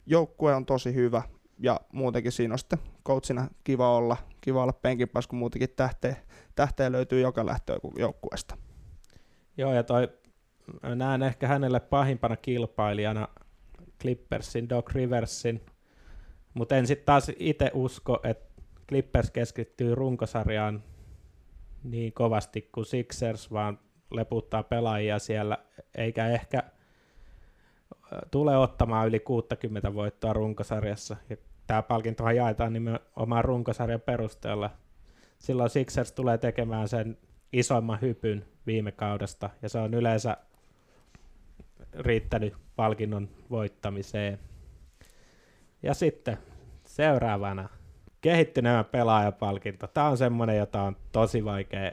joukkue 0.07 0.55
on 0.55 0.67
tosi 0.67 0.95
hyvä 0.95 1.23
ja 1.63 1.81
muutenkin 1.93 2.33
siinä 2.33 2.55
on 2.55 2.59
sitten 2.59 2.79
coachina 3.07 3.49
kiva 3.65 3.97
olla, 3.97 4.17
kiva 4.41 4.63
olla 4.63 4.73
penkin 4.73 5.09
päässä, 5.09 5.29
kun 5.29 5.39
muutenkin 5.39 5.71
tähteä, 5.77 6.17
tähteä 6.55 6.93
löytyy 6.93 7.21
joka 7.21 7.47
lähtöä 7.47 7.77
joukkueesta. 7.99 8.57
Joo, 9.57 9.73
ja 9.73 9.83
toi, 9.83 10.09
näen 10.95 11.23
ehkä 11.23 11.49
hänelle 11.49 11.81
pahimpana 11.81 12.37
kilpailijana 12.37 13.29
Clippersin, 14.01 14.69
Doc 14.69 14.91
Riversin, 14.93 15.61
mutta 16.55 16.77
en 16.77 16.87
sitten 16.87 17.07
taas 17.07 17.31
itse 17.39 17.71
usko, 17.75 18.21
että 18.25 18.63
Clippers 18.89 19.31
keskittyy 19.31 19.95
runkosarjaan 19.95 20.83
niin 21.85 22.13
kovasti 22.13 22.69
kuin 22.73 22.87
Sixers, 22.87 23.53
vaan 23.53 23.79
leputtaa 24.11 24.63
pelaajia 24.63 25.19
siellä, 25.19 25.59
eikä 25.95 26.27
ehkä 26.27 26.63
tule 28.31 28.57
ottamaan 28.57 29.09
yli 29.09 29.21
60 29.21 29.95
voittoa 29.95 30.33
runkosarjassa. 30.33 31.17
Ja 31.31 31.37
tämä 31.67 31.83
palkintohan 31.83 32.37
jaetaan 32.37 32.73
nimenomaan 32.73 33.45
runkosarjan 33.45 34.01
perusteella. 34.01 34.71
Silloin 35.39 35.71
Sixers 35.71 36.13
tulee 36.13 36.39
tekemään 36.39 36.89
sen 36.89 37.19
isoimman 37.53 38.01
hypyn 38.01 38.45
viime 38.67 38.93
kaudesta, 38.93 39.51
ja 39.63 39.69
se 39.69 39.79
on 39.79 39.95
yleensä 39.95 40.37
riittänyt 41.99 42.55
palkinnon 42.77 43.29
voittamiseen. 43.51 44.39
Ja 45.83 45.95
sitten 45.95 46.39
seuraavana 46.87 47.69
kehittyneemmän 48.21 48.85
pelaajapalkinto. 48.85 49.87
Tämä 49.87 50.09
on 50.09 50.17
semmoinen, 50.17 50.57
jota 50.57 50.83
on 50.83 50.97
tosi 51.13 51.45
vaikea 51.45 51.93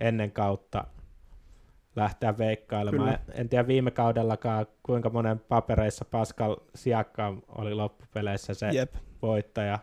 ennen 0.00 0.32
kautta 0.32 0.84
lähteä 1.96 2.38
veikkailemaan. 2.38 3.08
Kyllä. 3.08 3.18
En 3.34 3.48
tiedä 3.48 3.66
viime 3.66 3.90
kaudellakaan, 3.90 4.66
kuinka 4.82 5.10
monen 5.10 5.38
papereissa 5.38 6.04
Pascal 6.04 6.56
Siakka 6.74 7.34
oli 7.48 7.74
loppupeleissä 7.74 8.54
se 8.54 8.68
Jep. 8.72 8.94
voittaja. 9.22 9.78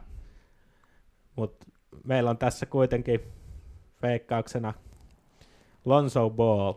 Mutta 1.36 1.66
meillä 2.04 2.30
on 2.30 2.38
tässä 2.38 2.66
kuitenkin 2.66 3.22
veikkauksena 4.02 4.74
Lonzo 5.86 6.30
Ball, 6.30 6.74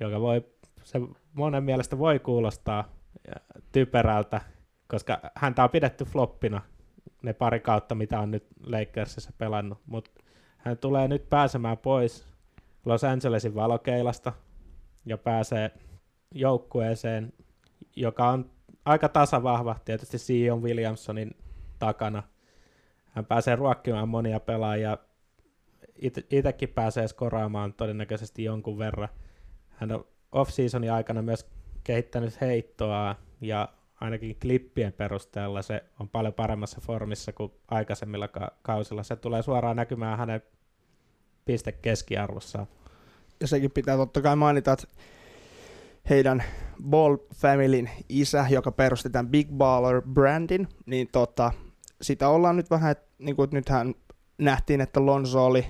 joka 0.00 0.20
voi, 0.20 0.44
se 0.84 1.00
monen 1.32 1.64
mielestä 1.64 1.98
voi 1.98 2.18
kuulostaa 2.18 2.88
typerältä, 3.72 4.40
koska 4.88 5.20
häntä 5.34 5.64
on 5.64 5.70
pidetty 5.70 6.04
floppina 6.04 6.62
ne 7.22 7.32
pari 7.32 7.60
kautta, 7.60 7.94
mitä 7.94 8.20
on 8.20 8.30
nyt 8.30 8.46
Lakersissa 8.66 9.32
pelannut, 9.38 9.78
mutta 9.86 10.10
hän 10.58 10.78
tulee 10.78 11.08
nyt 11.08 11.30
pääsemään 11.30 11.78
pois 11.78 12.26
Los 12.84 13.04
Angelesin 13.04 13.54
valokeilasta 13.54 14.32
ja 15.06 15.18
pääsee 15.18 15.70
joukkueeseen, 16.34 17.32
joka 17.96 18.28
on 18.28 18.50
aika 18.84 19.08
tasavahva, 19.08 19.76
tietysti 19.84 20.18
Sion 20.18 20.62
Williamsonin 20.62 21.36
takana. 21.78 22.22
Hän 23.10 23.26
pääsee 23.26 23.56
ruokkimaan 23.56 24.08
monia 24.08 24.40
pelaajia, 24.40 24.98
itsekin 26.30 26.68
pääsee 26.68 27.08
skoraamaan 27.08 27.72
todennäköisesti 27.72 28.44
jonkun 28.44 28.78
verran. 28.78 29.08
Hän 29.68 29.92
on 29.92 30.06
off-seasonin 30.32 30.92
aikana 30.92 31.22
myös 31.22 31.46
kehittänyt 31.84 32.40
heittoa 32.40 33.16
ja 33.40 33.68
ainakin 34.00 34.36
klippien 34.40 34.92
perusteella 34.92 35.62
se 35.62 35.84
on 36.00 36.08
paljon 36.08 36.34
paremmassa 36.34 36.80
formissa 36.80 37.32
kuin 37.32 37.52
aikaisemmilla 37.68 38.28
ka- 38.28 38.52
kausilla. 38.62 39.02
Se 39.02 39.16
tulee 39.16 39.42
suoraan 39.42 39.76
näkymään 39.76 40.18
hänen 40.18 40.42
piste 41.44 41.72
keskiarvossaan. 41.72 42.66
Ja 43.44 43.48
sekin 43.48 43.70
pitää 43.70 43.96
totta 43.96 44.22
kai 44.22 44.36
mainita, 44.36 44.72
että 44.72 44.86
heidän 46.10 46.42
Ball 46.82 47.16
Familyn 47.34 47.90
isä, 48.08 48.46
joka 48.50 48.72
perusti 48.72 49.10
tämän 49.10 49.28
Big 49.28 49.48
Baller 49.52 50.02
brandin, 50.02 50.68
niin 50.86 51.08
tota, 51.12 51.52
sitä 52.02 52.28
ollaan 52.28 52.56
nyt 52.56 52.70
vähän, 52.70 52.90
että 52.90 53.06
niin 53.18 53.36
kuin 53.36 53.48
nythän 53.52 53.94
nähtiin, 54.38 54.80
että 54.80 55.06
Lonzo 55.06 55.46
oli 55.46 55.66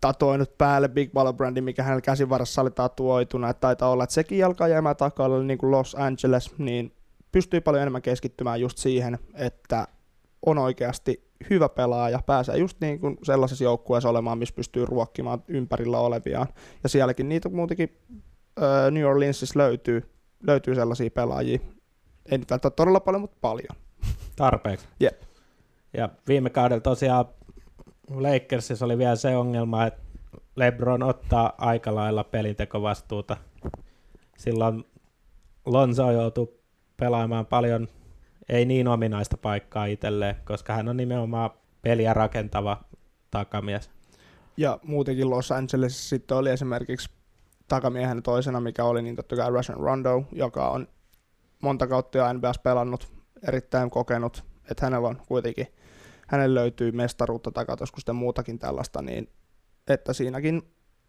tatoinut 0.00 0.58
päälle 0.58 0.88
Big 0.88 1.12
Baller 1.12 1.34
brandin, 1.34 1.64
mikä 1.64 1.82
hänellä 1.82 2.00
käsivarassa 2.00 2.62
oli 2.62 2.70
tatuoituna, 2.70 3.50
että 3.50 3.60
taitaa 3.60 3.90
olla, 3.90 4.04
että 4.04 4.14
sekin 4.14 4.46
alkaa 4.46 4.68
jäämään 4.68 4.96
takaa, 4.96 5.42
niin 5.42 5.58
kuin 5.58 5.70
Los 5.70 5.94
Angeles, 5.98 6.58
niin 6.58 6.96
pystyy 7.32 7.60
paljon 7.60 7.82
enemmän 7.82 8.02
keskittymään 8.02 8.60
just 8.60 8.78
siihen, 8.78 9.18
että 9.34 9.88
on 10.46 10.58
oikeasti 10.58 11.23
hyvä 11.50 11.68
pelaaja, 11.68 12.20
pääsee 12.26 12.56
just 12.56 12.80
niin 12.80 13.00
kuin 13.00 13.18
sellaisessa 13.22 13.64
joukkueessa 13.64 14.08
olemaan, 14.08 14.38
missä 14.38 14.54
pystyy 14.54 14.86
ruokkimaan 14.86 15.42
ympärillä 15.48 15.98
oleviaan. 15.98 16.46
Ja 16.82 16.88
sielläkin 16.88 17.28
niitä 17.28 17.48
muutenkin 17.48 17.96
äh, 18.62 18.90
New 18.90 19.04
Orleansissa 19.04 19.58
löytyy, 19.58 20.10
löytyy 20.46 20.74
sellaisia 20.74 21.10
pelaajia. 21.10 21.58
Ei 22.30 22.38
nyt 22.38 22.50
välttämättä 22.50 22.76
todella 22.76 23.00
paljon, 23.00 23.20
mutta 23.20 23.36
paljon. 23.40 23.76
Tarpeeksi. 24.36 24.88
Jep. 25.00 25.22
Ja 25.92 26.08
viime 26.28 26.50
kaudella 26.50 26.80
tosiaan 26.80 27.24
Lakersissa 28.10 28.84
oli 28.84 28.98
vielä 28.98 29.16
se 29.16 29.36
ongelma, 29.36 29.86
että 29.86 30.00
LeBron 30.56 31.02
ottaa 31.02 31.52
aika 31.58 31.94
lailla 31.94 32.24
pelintekovastuuta. 32.24 33.36
Silloin 34.38 34.84
Lonzo 35.66 36.10
joutuu 36.10 36.60
pelaamaan 36.96 37.46
paljon 37.46 37.88
ei 38.48 38.64
niin 38.64 38.88
ominaista 38.88 39.36
paikkaa 39.36 39.86
itselleen, 39.86 40.36
koska 40.44 40.72
hän 40.72 40.88
on 40.88 40.96
nimenomaan 40.96 41.50
peliä 41.82 42.14
rakentava 42.14 42.84
takamies. 43.30 43.90
Ja 44.56 44.78
muutenkin 44.82 45.30
Los 45.30 45.52
Angelesissa 45.52 46.08
sitten 46.08 46.36
oli 46.36 46.50
esimerkiksi 46.50 47.10
takamiehen 47.68 48.22
toisena, 48.22 48.60
mikä 48.60 48.84
oli 48.84 49.02
niin 49.02 49.16
totta 49.16 49.36
kai 49.36 49.50
Russian 49.50 49.80
Rondo, 49.80 50.24
joka 50.32 50.68
on 50.68 50.88
monta 51.62 51.86
kautta 51.86 52.18
jo 52.18 52.32
NBS 52.32 52.58
pelannut, 52.58 53.12
erittäin 53.48 53.90
kokenut, 53.90 54.44
että 54.70 54.86
hänellä 54.86 55.08
on 55.08 55.22
kuitenkin, 55.28 55.66
hänellä 56.28 56.60
löytyy 56.60 56.92
mestaruutta 56.92 57.50
takatoskusta 57.50 58.10
ja 58.10 58.14
muutakin 58.14 58.58
tällaista, 58.58 59.02
niin 59.02 59.30
että 59.88 60.12
siinäkin 60.12 60.62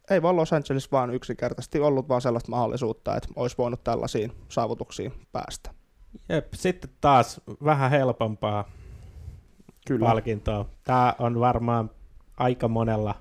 ei 0.10 0.22
vaan 0.22 0.36
Los 0.36 0.54
Angeles 0.54 0.92
vaan 0.92 1.14
yksinkertaisesti 1.14 1.80
ollut 1.80 2.10
vaan 2.10 2.22
sellaista 2.22 2.52
mahdollisuutta, 2.52 3.16
että 3.16 3.30
olisi 3.36 3.58
voinut 3.58 3.84
tällaisiin 3.84 4.32
saavutuksiin 4.50 5.14
päästä. 5.32 5.85
Jep, 6.30 6.54
sitten 6.54 6.90
taas 7.02 7.42
vähän 7.64 7.92
helpompaa 7.92 8.70
Kyllä. 9.88 10.06
palkintoa. 10.06 10.70
Tämä 10.84 11.16
on 11.20 11.40
varmaan 11.40 11.92
aika 12.38 12.68
monella 12.68 13.16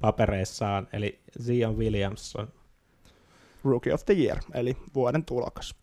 papereissaan, 0.00 0.88
eli 0.92 1.20
Zion 1.42 1.76
Williamson. 1.78 2.48
Rookie 3.64 3.94
of 3.94 4.04
the 4.04 4.14
Year, 4.14 4.38
eli 4.54 4.76
vuoden 4.94 5.24
tulokas. 5.24 5.74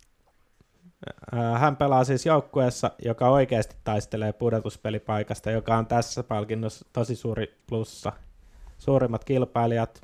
Hän 1.59 1.77
pelaa 1.77 2.03
siis 2.03 2.25
joukkueessa, 2.25 2.91
joka 3.05 3.29
oikeasti 3.29 3.75
taistelee 3.83 4.33
pudotuspelipaikasta, 4.33 5.51
joka 5.51 5.77
on 5.77 5.85
tässä 5.85 6.23
palkinnossa 6.23 6.85
tosi 6.93 7.15
suuri 7.15 7.57
plussa. 7.67 8.11
Suurimmat 8.77 9.23
kilpailijat, 9.23 10.01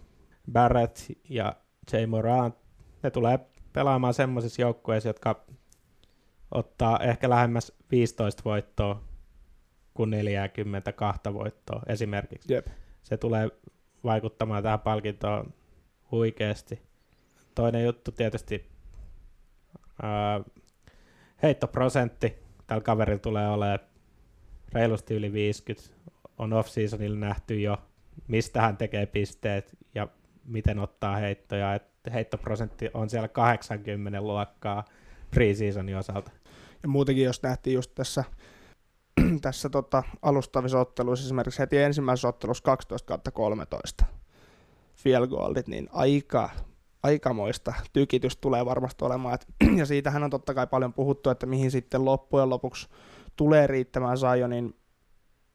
Barrett 0.51 0.97
ja 1.29 1.55
Jay 1.93 2.05
Morant, 2.05 2.55
ne 3.03 3.11
tulee 3.11 3.39
pelaamaan 3.73 4.13
semmoisissa 4.13 4.61
joukkueissa, 4.61 5.09
jotka 5.09 5.45
ottaa 6.51 6.99
ehkä 6.99 7.29
lähemmäs 7.29 7.73
15 7.91 8.41
voittoa 8.45 9.03
kuin 9.93 10.09
42 10.09 11.33
voittoa 11.33 11.81
esimerkiksi. 11.87 12.53
Jep. 12.53 12.67
Se 13.03 13.17
tulee 13.17 13.49
vaikuttamaan 14.03 14.63
tähän 14.63 14.79
palkintoon 14.79 15.53
huikeasti. 16.11 16.81
Toinen 17.55 17.83
juttu 17.83 18.11
tietysti 18.11 18.69
ää, 20.01 20.41
heittoprosentti 21.43 22.35
tällä 22.67 22.83
kaverilla 22.83 23.19
tulee 23.19 23.47
olemaan 23.47 23.79
reilusti 24.73 25.13
yli 25.13 25.33
50. 25.33 25.89
On 26.37 26.53
off-seasonilla 26.53 27.19
nähty 27.19 27.61
jo, 27.61 27.77
mistä 28.27 28.61
hän 28.61 28.77
tekee 28.77 29.05
pisteet 29.05 29.77
ja 29.95 30.07
miten 30.45 30.79
ottaa 30.79 31.15
heittoja. 31.15 31.75
Et 31.75 31.83
heittoprosentti 32.13 32.89
on 32.93 33.09
siellä 33.09 33.27
80 33.27 34.21
luokkaa 34.21 34.85
preseasonin 35.31 35.97
osalta. 35.97 36.31
Ja 36.83 36.89
muutenkin, 36.89 37.25
jos 37.25 37.43
nähtiin 37.43 37.73
just 37.73 37.91
tässä, 37.95 38.23
tässä 39.41 39.69
tota, 39.69 40.03
alustavissa 40.21 40.79
otteluissa, 40.79 41.25
esimerkiksi 41.25 41.59
heti 41.59 41.77
ensimmäisessä 41.77 42.27
ottelussa 42.27 42.63
12 42.63 43.31
13 43.31 44.05
field 44.95 45.27
goalit, 45.27 45.67
niin 45.67 45.89
aika, 45.91 46.49
aikamoista 47.03 47.73
tykitystä 47.93 48.41
tulee 48.41 48.65
varmasti 48.65 49.05
olemaan. 49.05 49.35
Et, 49.35 49.47
ja 49.79 49.85
siitähän 49.85 50.23
on 50.23 50.29
totta 50.29 50.53
kai 50.53 50.67
paljon 50.67 50.93
puhuttu, 50.93 51.29
että 51.29 51.45
mihin 51.45 51.71
sitten 51.71 52.05
loppujen 52.05 52.49
lopuksi 52.49 52.87
tulee 53.35 53.67
riittämään 53.67 54.17
Zionin 54.17 54.75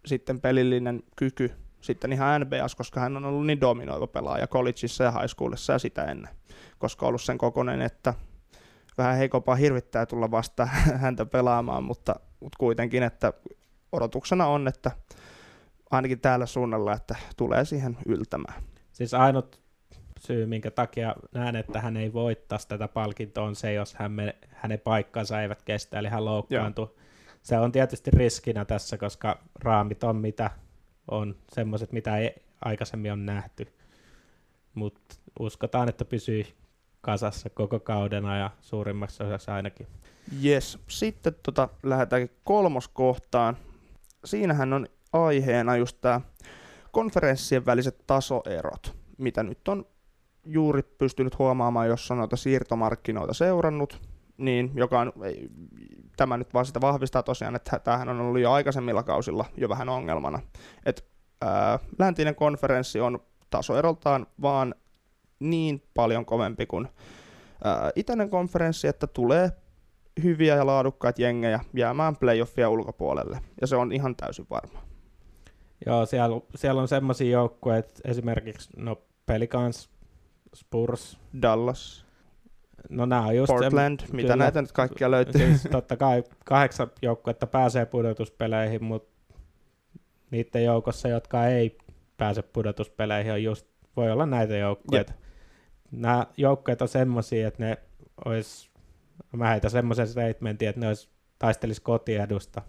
sitten 0.06 0.40
pelillinen 0.40 1.02
kyky 1.16 1.52
sitten 1.84 2.12
ihan 2.12 2.40
NBAs, 2.40 2.74
koska 2.74 3.00
hän 3.00 3.16
on 3.16 3.24
ollut 3.24 3.46
niin 3.46 3.60
dominoiva 3.60 4.06
pelaaja 4.06 4.46
collegeissa 4.46 5.04
ja 5.04 5.10
high 5.10 5.26
schoolissa 5.26 5.72
ja 5.72 5.78
sitä 5.78 6.04
ennen, 6.04 6.34
koska 6.78 7.06
on 7.06 7.08
ollut 7.08 7.22
sen 7.22 7.38
kokonen, 7.38 7.82
että 7.82 8.14
vähän 8.98 9.16
heikompaa 9.16 9.54
hirvittää 9.54 10.06
tulla 10.06 10.30
vasta 10.30 10.66
häntä 11.02 11.26
pelaamaan, 11.26 11.84
mutta, 11.84 12.14
mutta 12.40 12.58
kuitenkin, 12.58 13.02
että 13.02 13.32
odotuksena 13.92 14.46
on, 14.46 14.68
että 14.68 14.90
ainakin 15.90 16.20
täällä 16.20 16.46
suunnalla, 16.46 16.92
että 16.92 17.16
tulee 17.36 17.64
siihen 17.64 17.96
yltämään. 18.06 18.62
Siis 18.92 19.14
ainut 19.14 19.60
syy, 20.20 20.46
minkä 20.46 20.70
takia 20.70 21.14
näen, 21.32 21.56
että 21.56 21.80
hän 21.80 21.96
ei 21.96 22.12
voittaa 22.12 22.58
tätä 22.68 22.88
palkintoa, 22.88 23.44
on 23.44 23.56
se, 23.56 23.72
jos 23.72 23.94
hän 23.94 24.12
me, 24.12 24.36
hänen 24.48 24.80
paikkansa 24.80 25.42
eivät 25.42 25.62
kestä, 25.62 25.98
eli 25.98 26.08
hän 26.08 26.24
loukkaantuu. 26.24 26.98
Se 27.42 27.58
on 27.58 27.72
tietysti 27.72 28.10
riskinä 28.10 28.64
tässä, 28.64 28.98
koska 28.98 29.38
raamit 29.54 30.04
on 30.04 30.16
mitä 30.16 30.50
on, 31.10 31.36
semmoiset, 31.52 31.92
mitä 31.92 32.18
ei 32.18 32.34
aikaisemmin 32.64 33.12
on 33.12 33.26
nähty. 33.26 33.66
Mutta 34.74 35.14
uskotaan, 35.40 35.88
että 35.88 36.04
pysyy 36.04 36.44
kasassa 37.04 37.50
koko 37.50 37.80
kaudena 37.80 38.37
ja 38.38 38.50
suurimmaksi 38.61 39.23
osaksi 39.23 39.50
ainakin. 39.50 39.87
Yes. 40.44 40.78
Sitten 40.88 41.34
tota, 41.42 41.68
lähdetäänkin 41.82 42.37
kolmoskohtaan. 42.44 43.56
Siinähän 44.25 44.73
on 44.73 44.87
aiheena 45.12 45.76
just 45.76 46.00
tämä 46.00 46.20
konferenssien 46.90 47.66
väliset 47.66 48.06
tasoerot, 48.06 48.96
mitä 49.18 49.42
nyt 49.42 49.68
on 49.68 49.87
juuri 50.44 50.82
pystynyt 50.82 51.38
huomaamaan, 51.38 51.88
jos 51.88 52.11
on 52.11 52.18
noita 52.18 52.37
siirtomarkkinoita 52.37 53.34
seurannut, 53.34 54.00
niin 54.37 54.73
joka 54.75 55.00
on, 55.00 55.12
ei, 55.25 55.49
tämä 56.16 56.37
nyt 56.37 56.54
vaan 56.54 56.66
sitä 56.66 56.80
vahvistaa 56.80 57.23
tosiaan, 57.23 57.56
että 57.56 57.78
tämähän 57.78 58.08
on 58.08 58.20
ollut 58.20 58.40
jo 58.40 58.52
aikaisemmilla 58.52 59.02
kausilla 59.02 59.44
jo 59.56 59.68
vähän 59.68 59.88
ongelmana. 59.88 60.40
Et, 60.87 61.04
ää, 61.40 61.78
läntinen 61.99 62.34
konferenssi 62.34 63.00
on 63.00 63.18
tasoeroltaan 63.50 64.26
vaan 64.42 64.75
niin 65.50 65.82
paljon 65.94 66.24
kovempi 66.24 66.66
kuin 66.66 66.88
ää, 67.64 67.90
itäinen 67.96 68.30
konferenssi, 68.30 68.88
että 68.88 69.06
tulee 69.06 69.52
hyviä 70.22 70.56
ja 70.56 70.66
laadukkaita 70.66 71.22
jengejä 71.22 71.60
jäämään 71.74 72.16
playoffia 72.16 72.70
ulkopuolelle, 72.70 73.40
ja 73.60 73.66
se 73.66 73.76
on 73.76 73.92
ihan 73.92 74.16
täysin 74.16 74.46
varma. 74.50 74.82
Joo, 75.86 76.06
siellä, 76.06 76.40
siellä 76.54 76.80
on 76.82 76.88
semmoisia 76.88 77.30
joukkueita, 77.30 77.90
esimerkiksi 78.04 78.70
no 78.76 79.02
Pelicans, 79.26 79.90
Spurs, 80.54 81.18
Dallas, 81.42 82.06
no 82.90 83.06
nämä 83.06 83.26
on 83.26 83.36
just 83.36 83.52
Portland, 83.52 84.00
se, 84.00 84.06
mitä 84.06 84.22
kyllä, 84.22 84.36
näitä 84.36 84.62
nyt 84.62 84.72
kaikkia 84.72 85.10
löytyy. 85.10 85.40
Siis 85.40 85.68
totta 85.70 85.96
kai 85.96 86.22
kahdeksan 86.44 86.90
joukkuetta 87.02 87.46
pääsee 87.46 87.86
pudotuspeleihin, 87.86 88.84
mutta 88.84 89.34
niiden 90.30 90.64
joukossa, 90.64 91.08
jotka 91.08 91.46
ei 91.46 91.78
pääse 92.16 92.42
pudotuspeleihin, 92.42 93.32
on 93.32 93.42
just, 93.42 93.66
voi 93.96 94.10
olla 94.10 94.26
näitä 94.26 94.56
joukkueita. 94.56 95.12
Nämä 95.90 96.26
joukkueet 96.36 96.82
on 96.82 96.88
semmoisia, 96.88 97.48
että 97.48 97.64
ne 97.64 97.78
olisi, 98.24 98.70
mä 99.32 99.48
heitän 99.50 99.70
semmoisen 99.70 100.08
statementin, 100.08 100.68
että 100.68 100.80
ne 100.80 100.88
olisi 100.88 101.08
taistelis 101.38 101.80
kotiedusta 101.80 102.62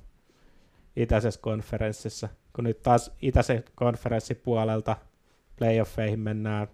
itäisessä 0.95 1.41
konferenssissa, 1.41 2.29
kun 2.55 2.63
nyt 2.63 2.81
taas 2.83 3.11
itäisen 3.21 3.63
konferenssipuolelta 3.75 4.97
playoffeihin 5.57 6.19
mennään 6.19 6.67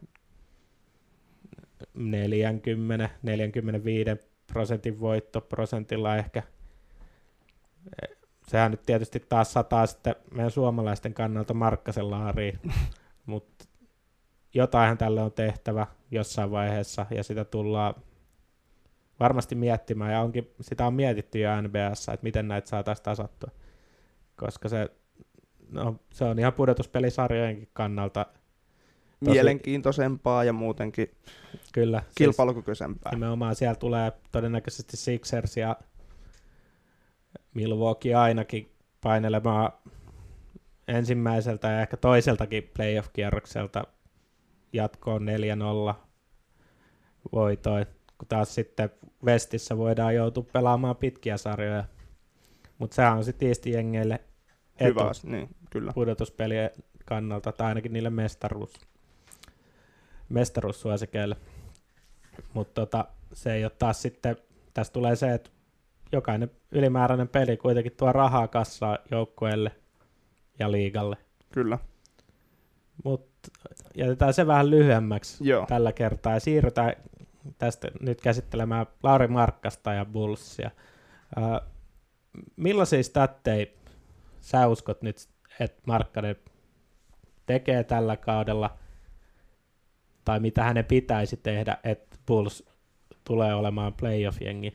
40, 1.94 3.10
45 3.22 4.10
prosentin 4.48 5.00
voittoprosentilla 5.00 6.16
ehkä. 6.16 6.44
Sehän 8.48 8.72
nyt 8.72 8.84
tietysti 8.84 9.20
taas 9.20 9.54
sataa 9.54 9.88
sitten 9.88 10.16
meidän 10.32 10.52
suomalaisten 10.52 11.14
kannalta 11.14 11.54
Markkasen 11.54 12.12
laariin, 12.12 12.60
mutta 13.26 13.66
jotainhan 14.54 14.98
tälle 14.98 15.22
on 15.22 15.32
tehtävä 15.32 15.88
jossain 16.12 16.52
vaiheessa 16.52 17.06
ja 17.12 17.24
sitä 17.24 17.46
tullaan 17.46 17.94
varmasti 19.20 19.56
miettimään 19.56 20.12
ja 20.12 20.22
onkin, 20.22 20.52
sitä 20.62 20.88
on 20.88 20.94
mietitty 20.94 21.40
jo 21.40 21.62
NBS, 21.62 22.10
että 22.10 22.24
miten 22.24 22.48
näitä 22.48 22.70
saataisiin 22.70 23.04
tasattua, 23.04 23.52
koska 24.36 24.70
se, 24.70 24.90
no, 25.72 25.96
se 26.14 26.24
on 26.24 26.40
ihan 26.40 26.54
pudotuspelisarjojenkin 26.54 27.70
kannalta– 27.74 28.26
tosi... 29.26 29.32
mielenkiintoisempaa 29.32 30.44
ja 30.44 30.54
muutenkin 30.54 31.12
Kyllä, 31.74 32.00
siis 32.00 32.16
kilpailukykyisempää. 32.16 33.10
Siis 33.10 33.20
nimenomaan 33.20 33.56
siellä 33.56 33.76
tulee 33.76 34.12
todennäköisesti 34.32 34.98
Sixers 34.98 35.58
ja 35.58 35.76
Milwaukee 37.54 38.16
ainakin 38.16 38.72
painelemaan 39.02 39.72
ensimmäiseltä 40.88 41.68
ja 41.68 41.82
ehkä 41.82 41.98
toiseltakin 41.98 42.64
playoff-kierrokselta 42.64 43.84
jatkoon 44.74 45.28
4-0 45.92 45.94
voitoin, 47.32 47.86
kun 48.18 48.28
taas 48.28 48.56
sitten 48.56 48.90
Vestissä 49.26 49.78
voidaan 49.78 50.16
joutua 50.16 50.46
pelaamaan 50.54 50.96
pitkiä 50.96 51.38
sarjoja. 51.38 51.84
Mutta 52.78 52.96
sehän 52.96 53.18
on 53.18 53.24
sitten 53.24 53.48
Eastin 53.48 53.74
jengeille 53.74 54.20
etu 54.80 55.00
Hyvä, 55.00 55.12
niin, 55.24 55.50
kyllä. 55.70 55.92
pudotuspelien 55.94 56.72
kannalta, 57.06 57.52
tai 57.52 57.68
ainakin 57.68 57.94
niille 57.94 58.10
mestaruus 58.10 58.74
mestaruussuosikeille. 60.30 61.38
Mutta 62.54 62.82
tota, 62.82 63.06
se 63.34 63.54
ei 63.54 63.66
ole 63.66 63.72
taas 63.80 64.02
sitten, 64.02 64.36
tässä 64.74 64.94
tulee 64.94 65.16
se, 65.16 65.34
että 65.34 65.50
jokainen 66.12 66.52
ylimääräinen 66.72 67.28
peli 67.28 67.58
kuitenkin 67.58 67.92
tuo 67.98 68.12
rahaa 68.12 68.48
kassaa 68.48 68.98
joukkueelle 69.12 69.72
ja 70.60 70.72
liigalle. 70.72 71.18
Kyllä. 71.54 71.80
Mutta 73.04 73.31
jätetään 73.96 74.34
se 74.34 74.48
vähän 74.48 74.70
lyhyemmäksi 74.70 75.50
Joo. 75.50 75.66
tällä 75.66 75.94
kertaa 75.94 76.34
ja 76.34 76.40
siirrytään 76.40 76.94
tästä 77.58 77.88
nyt 78.02 78.22
käsittelemään 78.22 78.86
Lauri 79.04 79.28
Markkasta 79.28 79.94
ja 79.94 80.06
Bullsia. 80.06 80.72
Millaisia 82.56 83.04
statteja 83.04 83.66
sä 84.42 84.68
uskot 84.68 85.02
nyt, 85.02 85.30
että 85.60 85.82
Markkanen 85.88 86.36
tekee 87.46 87.84
tällä 87.84 88.18
kaudella 88.18 88.78
tai 90.26 90.40
mitä 90.40 90.64
hänen 90.64 90.86
pitäisi 90.86 91.38
tehdä, 91.38 91.78
että 91.84 92.18
Bulls 92.26 92.64
tulee 93.24 93.54
olemaan 93.54 93.94
playoff-jengi? 93.94 94.74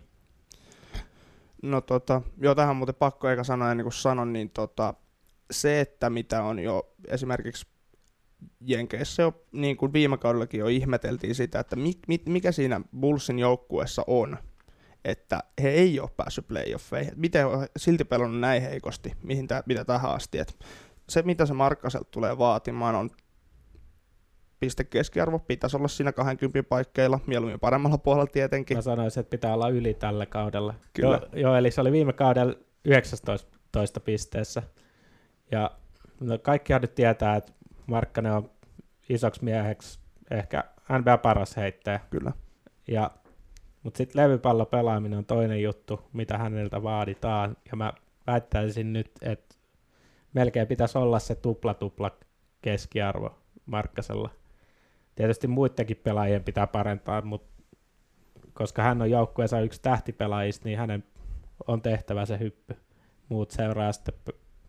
No 1.63 1.81
tota, 1.81 2.23
jo 2.39 2.55
tähän 2.55 2.77
muuten 2.77 2.95
pakko 2.95 3.29
eikä 3.29 3.45
sanoa, 3.45 3.75
niin 3.75 3.85
kuin 3.85 3.93
sanon, 3.93 4.33
niin 4.33 4.51
tota, 4.51 4.95
se, 5.51 5.81
että 5.81 6.11
mitä 6.11 6.43
on 6.43 6.59
jo 6.59 6.95
esimerkiksi 7.09 7.67
Jenkeissä 8.61 9.23
jo, 9.23 9.45
niin 9.53 9.77
kuin 9.77 9.93
viime 9.93 10.19
kaudellakin 10.19 10.61
jo 10.61 10.67
ihmeteltiin 10.67 11.35
sitä, 11.35 11.61
että 11.61 11.77
mi, 11.77 11.93
mi, 12.09 12.21
mikä 12.29 12.53
siinä 12.53 12.81
Bullsin 13.01 13.39
joukkueessa 13.39 14.05
on, 14.07 14.39
että 15.05 15.43
he 15.63 15.69
ei 15.69 16.01
ole 16.01 16.11
päässyt 16.17 16.49
playoffeihin. 16.49 17.13
Miten 17.17 17.47
on 17.47 17.67
silti 17.77 18.05
pelannut 18.05 18.41
näin 18.41 18.63
heikosti, 18.63 19.13
mihin 19.23 19.49
tää, 19.49 19.63
mitä 19.67 19.85
tähän 19.85 20.11
asti. 20.11 20.39
Et 20.39 20.59
se, 21.09 21.23
mitä 21.23 21.47
se 21.47 21.55
Markkaselta 21.55 22.09
tulee 22.11 22.39
vaatimaan, 22.39 22.95
on 22.95 23.11
piste 24.61 24.85
keskiarvo 24.85 25.39
pitäisi 25.39 25.77
olla 25.77 25.89
siinä 25.89 26.13
20 26.13 26.69
paikkeilla, 26.69 27.21
mieluummin 27.27 27.61
paremmalla 27.61 27.99
puolella 27.99 28.27
tietenkin. 28.27 28.77
Mä 28.77 28.83
sanoisin, 28.83 29.21
että 29.21 29.31
pitää 29.31 29.55
olla 29.55 29.69
yli 29.69 29.95
tällä 29.95 30.27
kaudella. 30.27 30.75
Kyllä. 30.93 31.21
Jo, 31.33 31.41
jo 31.41 31.57
eli 31.57 31.71
se 31.71 31.81
oli 31.81 31.93
viime 31.93 32.13
kaudella 32.13 32.55
19 32.85 34.01
pisteessä. 34.01 34.63
Ja 35.51 35.71
no 36.21 36.39
kaikkihan 36.39 36.83
nyt 36.83 36.95
tietää, 36.95 37.37
että 37.37 37.53
Markkanen 37.87 38.33
on 38.33 38.51
isoksi 39.09 39.45
mieheksi 39.45 39.99
ehkä 40.31 40.65
NBA 40.99 41.19
paras 41.19 41.57
heittäjä. 41.57 42.01
Kyllä. 42.11 42.33
Ja, 42.89 43.11
mutta 43.83 43.99
sitten 43.99 44.23
levypallo 44.23 44.67
pelaaminen 44.67 45.19
on 45.19 45.27
toinen 45.27 45.63
juttu, 45.63 46.01
mitä 46.13 46.39
häneltä 46.39 46.83
vaaditaan. 46.83 47.57
Ja 47.71 47.77
mä 47.77 47.93
väittäisin 48.27 48.93
nyt, 48.93 49.11
että 49.23 49.55
melkein 50.33 50.67
pitäisi 50.67 50.99
olla 50.99 51.19
se 51.19 51.35
tupla-tupla 51.35 52.11
keskiarvo 52.63 53.39
Markkasella– 53.67 54.31
Tietysti 55.17 55.47
muidenkin 55.47 55.97
pelaajien 55.97 56.45
pitää 56.45 56.67
parantaa, 56.67 57.23
mutta 57.23 57.63
koska 58.53 58.83
hän 58.83 59.03
on 59.03 59.11
joukkueensa 59.11 59.61
yksi 59.61 59.83
tähtipelaajista, 59.83 60.69
niin 60.69 60.79
hänen 60.79 61.05
on 61.67 61.83
tehtävä 61.83 62.27
se 62.27 62.39
hyppy. 62.39 62.77
Muut 63.29 63.51
seuraa 63.51 63.93
sitten 63.93 64.15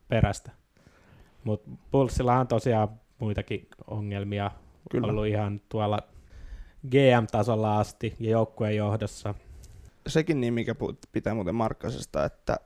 perästä. 0.07 0.51
Mutta 1.43 1.71
Pulssilla 1.91 2.39
on 2.39 2.47
tosiaan 2.47 2.89
muitakin 3.19 3.67
ongelmia 3.87 4.51
Kyllä. 4.91 5.07
ollut 5.07 5.27
ihan 5.27 5.61
tuolla 5.69 5.99
GM-tasolla 6.89 7.79
asti 7.79 8.15
ja 8.19 8.31
joukkueen 8.31 8.75
johdossa. 8.75 9.35
sekin 10.07 10.41
niin, 10.41 10.53
mikä 10.53 10.75
pitää 11.11 11.33
muuten 11.33 11.55
Markkasesta, 11.55 12.25
että 12.25 12.57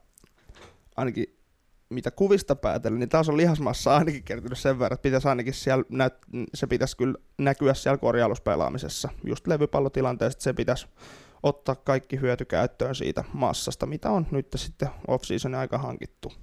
ainakin 0.97 1.41
mitä 1.89 2.11
kuvista 2.11 2.55
päätellä, 2.55 2.99
niin 2.99 3.09
taas 3.09 3.29
on 3.29 3.37
lihasmassa 3.37 3.95
ainakin 3.97 4.23
kertynyt 4.23 4.57
sen 4.57 4.79
verran, 4.79 4.93
että 4.95 5.03
pitäisi 5.03 5.27
ainakin 5.27 5.53
siellä 5.53 5.83
näyt, 5.89 6.13
se 6.53 6.67
pitäisi 6.67 6.97
kyllä 6.97 7.13
näkyä 7.37 7.73
siellä 7.73 7.97
korjauspelaamisessa. 7.97 9.09
Just 9.23 9.47
levypallotilanteesta 9.47 10.43
se 10.43 10.53
pitäisi 10.53 10.87
ottaa 11.43 11.75
kaikki 11.75 12.21
hyöty 12.21 12.45
käyttöön 12.45 12.95
siitä 12.95 13.23
massasta, 13.33 13.85
mitä 13.85 14.09
on 14.09 14.27
nyt 14.31 14.47
sitten 14.55 14.89
off-seasonin 15.07 15.59
aika 15.59 15.77
hankittu. 15.77 16.33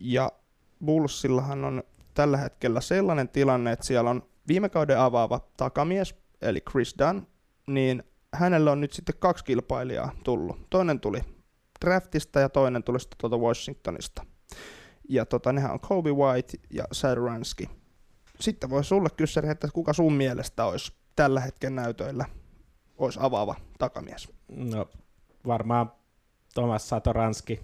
Ja 0.00 0.32
Bullsillahan 0.84 1.64
on 1.64 1.82
tällä 2.14 2.36
hetkellä 2.36 2.80
sellainen 2.80 3.28
tilanne, 3.28 3.72
että 3.72 3.86
siellä 3.86 4.10
on 4.10 4.22
viime 4.48 4.68
kauden 4.68 4.98
avaava 4.98 5.40
takamies, 5.56 6.14
eli 6.42 6.60
Chris 6.70 6.94
Dunn, 6.98 7.26
niin 7.66 8.02
hänellä 8.34 8.72
on 8.72 8.80
nyt 8.80 8.92
sitten 8.92 9.14
kaksi 9.18 9.44
kilpailijaa 9.44 10.12
tullut. 10.24 10.70
Toinen 10.70 11.00
tuli 11.00 11.20
draftista 11.84 12.40
ja 12.40 12.48
toinen 12.48 12.82
tuli 12.82 13.00
sitten 13.00 13.18
tuolta 13.18 13.36
Washingtonista. 13.36 14.26
Ja 15.08 15.26
tota, 15.26 15.52
nehän 15.52 15.70
on 15.70 15.80
Kobe 15.80 16.12
White 16.12 16.58
ja 16.70 16.84
Saduransky. 16.92 17.66
Sitten 18.40 18.70
voi 18.70 18.84
sulle 18.84 19.08
kysyä, 19.16 19.42
että 19.50 19.68
kuka 19.72 19.92
sun 19.92 20.12
mielestä 20.12 20.64
olisi 20.64 20.92
tällä 21.16 21.40
hetken 21.40 21.74
näytöillä 21.74 22.24
olisi 22.98 23.18
avaava 23.22 23.54
takamies? 23.78 24.28
No 24.48 24.88
varmaan 25.46 25.92
Thomas 26.54 26.88
Satoranski. 26.88 27.60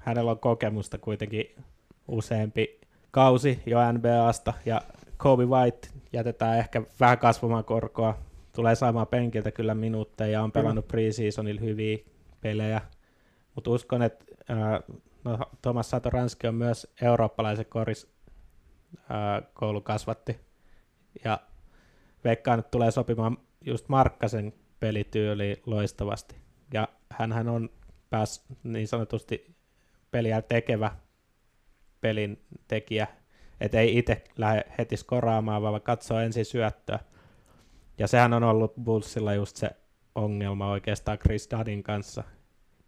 Hänellä 0.00 0.30
on 0.30 0.38
kokemusta 0.38 0.98
kuitenkin 0.98 1.64
useampi 2.08 2.77
kausi 3.18 3.62
jo 3.66 3.78
NBAsta 3.92 4.52
ja 4.66 4.82
Kobe 5.16 5.46
White 5.46 5.88
jätetään 6.12 6.58
ehkä 6.58 6.82
vähän 7.00 7.18
kasvamaan 7.18 7.64
korkoa. 7.64 8.18
Tulee 8.52 8.74
saamaan 8.74 9.06
penkiltä 9.06 9.50
kyllä 9.50 9.74
minuutteja 9.74 10.30
ja 10.30 10.42
on 10.42 10.52
pelannut 10.52 10.88
preseasonilla 10.88 11.60
hyviä 11.60 11.98
pelejä. 12.40 12.80
Mutta 13.54 13.70
uskon, 13.70 14.02
että 14.02 14.24
äh, 14.50 14.98
no, 15.24 15.38
Thomas 15.62 15.90
Satoranski 15.90 16.46
on 16.46 16.54
myös 16.54 16.94
eurooppalaisen 17.02 17.66
koris 17.66 18.12
äh, 18.94 19.50
koulukasvatti. 19.54 20.40
Ja 21.24 21.40
veikkaan, 22.24 22.58
että 22.58 22.70
tulee 22.70 22.90
sopimaan 22.90 23.36
just 23.64 23.88
Markkasen 23.88 24.52
pelityyli 24.80 25.62
loistavasti. 25.66 26.36
Ja 26.74 26.88
hän 27.10 27.48
on 27.48 27.70
pääs 28.10 28.44
niin 28.62 28.88
sanotusti 28.88 29.56
peliä 30.10 30.42
tekevä 30.42 30.90
pelin 32.00 32.42
tekijä, 32.68 33.06
että 33.60 33.80
ei 33.80 33.98
itse 33.98 34.24
lähde 34.36 34.64
heti 34.78 34.96
skoraamaan, 34.96 35.62
vaan 35.62 35.82
katsoo 35.82 36.18
ensin 36.18 36.44
syöttöä. 36.44 36.98
Ja 37.98 38.06
sehän 38.06 38.32
on 38.32 38.44
ollut 38.44 38.74
Bullsilla 38.84 39.34
just 39.34 39.56
se 39.56 39.70
ongelma 40.14 40.70
oikeastaan 40.70 41.18
Chris 41.18 41.48
Duddin 41.50 41.82
kanssa 41.82 42.24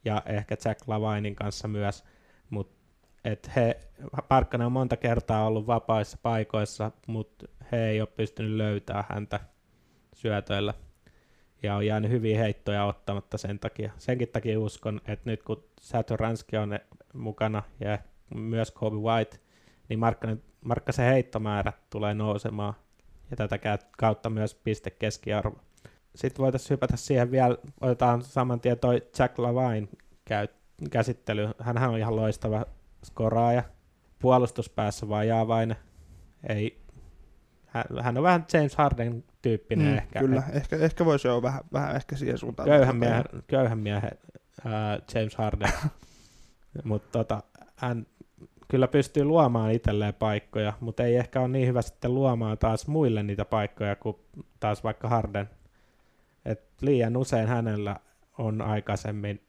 ja 0.04 0.22
ehkä 0.26 0.56
Jack 0.64 0.88
Lavinin 0.88 1.36
kanssa 1.36 1.68
myös, 1.68 2.04
mutta 2.50 2.80
et 3.24 3.50
he, 3.56 3.80
Parkkanen 4.28 4.66
on 4.66 4.72
monta 4.72 4.96
kertaa 4.96 5.46
ollut 5.46 5.66
vapaissa 5.66 6.18
paikoissa, 6.22 6.90
mutta 7.06 7.46
he 7.72 7.88
ei 7.88 8.00
ole 8.00 8.08
pystynyt 8.16 8.52
löytämään 8.52 9.04
häntä 9.08 9.40
syötöillä 10.14 10.74
ja 11.62 11.76
on 11.76 11.86
jäänyt 11.86 12.10
hyviä 12.10 12.38
heittoja 12.38 12.84
ottamatta 12.84 13.38
sen 13.38 13.58
takia. 13.58 13.92
Senkin 13.98 14.28
takia 14.28 14.60
uskon, 14.60 15.00
että 15.06 15.30
nyt 15.30 15.42
kun 15.42 15.64
Satoranski 15.80 16.56
on 16.56 16.78
mukana 17.12 17.62
ja 17.80 17.98
myös 18.34 18.70
Kobe 18.70 18.96
White, 18.96 19.38
niin 19.88 19.98
Markkanen, 19.98 20.42
Markkasen 20.64 21.06
heittomäärät 21.06 21.90
tulee 21.90 22.14
nousemaan 22.14 22.74
ja 23.30 23.36
tätä 23.36 23.78
kautta 23.98 24.30
myös 24.30 24.54
piste 24.54 24.90
keskiarvo. 24.90 25.60
Sitten 26.14 26.42
voitaisiin 26.42 26.70
hypätä 26.70 26.96
siihen 26.96 27.30
vielä, 27.30 27.56
otetaan 27.80 28.22
saman 28.22 28.60
tien 28.60 28.78
toi 28.78 29.02
Jack 29.18 29.38
Lavine 29.38 29.88
käy, 30.24 30.48
käsittely. 30.90 31.48
Hänhän 31.58 31.90
on 31.90 31.98
ihan 31.98 32.16
loistava 32.16 32.66
skoraaja. 33.04 33.62
Puolustuspäässä 34.18 35.08
vajaavainen. 35.08 35.76
Ei, 36.48 36.80
hän, 37.66 37.84
hän 38.02 38.16
on 38.16 38.22
vähän 38.22 38.46
James 38.52 38.76
Harden 38.76 39.24
tyyppinen 39.42 39.86
mm, 39.86 39.98
ehkä. 39.98 40.18
Kyllä, 40.18 40.42
ehkä, 40.52 40.76
ehkä 40.76 41.04
voisi 41.04 41.28
olla 41.28 41.42
vähän, 41.42 41.60
vähän 41.72 41.96
ehkä 41.96 42.16
siihen 42.16 42.38
suuntaan. 42.38 42.68
Köyhän 42.68 42.96
miehen, 42.96 43.24
köyhän 43.46 43.78
miehen 43.78 44.18
uh, 44.64 45.14
James 45.14 45.36
Harden. 45.36 45.72
Mutta 46.84 47.18
tota, 47.18 47.42
hän 47.76 48.06
kyllä 48.70 48.88
pystyy 48.88 49.24
luomaan 49.24 49.72
itselleen 49.72 50.14
paikkoja, 50.14 50.72
mutta 50.80 51.04
ei 51.04 51.16
ehkä 51.16 51.40
ole 51.40 51.48
niin 51.48 51.68
hyvä 51.68 51.82
sitten 51.82 52.14
luomaan 52.14 52.58
taas 52.58 52.86
muille 52.86 53.22
niitä 53.22 53.44
paikkoja 53.44 53.96
kuin 53.96 54.16
taas 54.60 54.84
vaikka 54.84 55.08
Harden. 55.08 55.50
Et 56.44 56.62
liian 56.80 57.16
usein 57.16 57.48
hänellä 57.48 57.96
on 58.38 58.62
aikaisemmin 58.62 59.40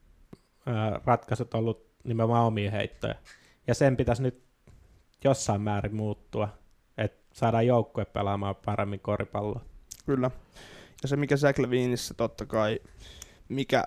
ää, 0.65 1.01
ratkaisut 1.05 1.53
ollut 1.53 1.85
nimenomaan 2.03 2.45
omia 2.45 2.71
heittoja. 2.71 3.15
Ja 3.67 3.75
sen 3.75 3.97
pitäisi 3.97 4.23
nyt 4.23 4.43
jossain 5.23 5.61
määrin 5.61 5.95
muuttua, 5.95 6.49
että 6.97 7.27
saadaan 7.33 7.67
joukkue 7.67 8.05
pelaamaan 8.05 8.55
paremmin 8.65 8.99
koripalloa. 8.99 9.61
Kyllä. 10.05 10.31
Ja 11.01 11.07
se, 11.07 11.15
mikä 11.15 11.37
Zach 11.37 11.59
Levinissä 11.59 12.13
totta 12.13 12.45
kai, 12.45 12.79
mikä 13.49 13.83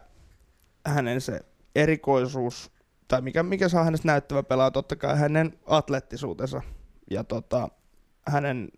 hänen 0.87 1.20
se 1.20 1.40
erikoisuus 1.75 2.74
tai 3.09 3.21
mikä, 3.21 3.43
mikä 3.43 3.69
saa 3.69 3.85
hänestä 3.85 4.09
näyttävä 4.09 4.43
pelaa, 4.43 4.71
totta 4.71 4.97
kai 4.97 5.19
hänen 5.19 5.59
atleettisuutensa 5.67 6.62
ja 7.11 7.25
tota, 7.25 7.69
hänen 8.27 8.69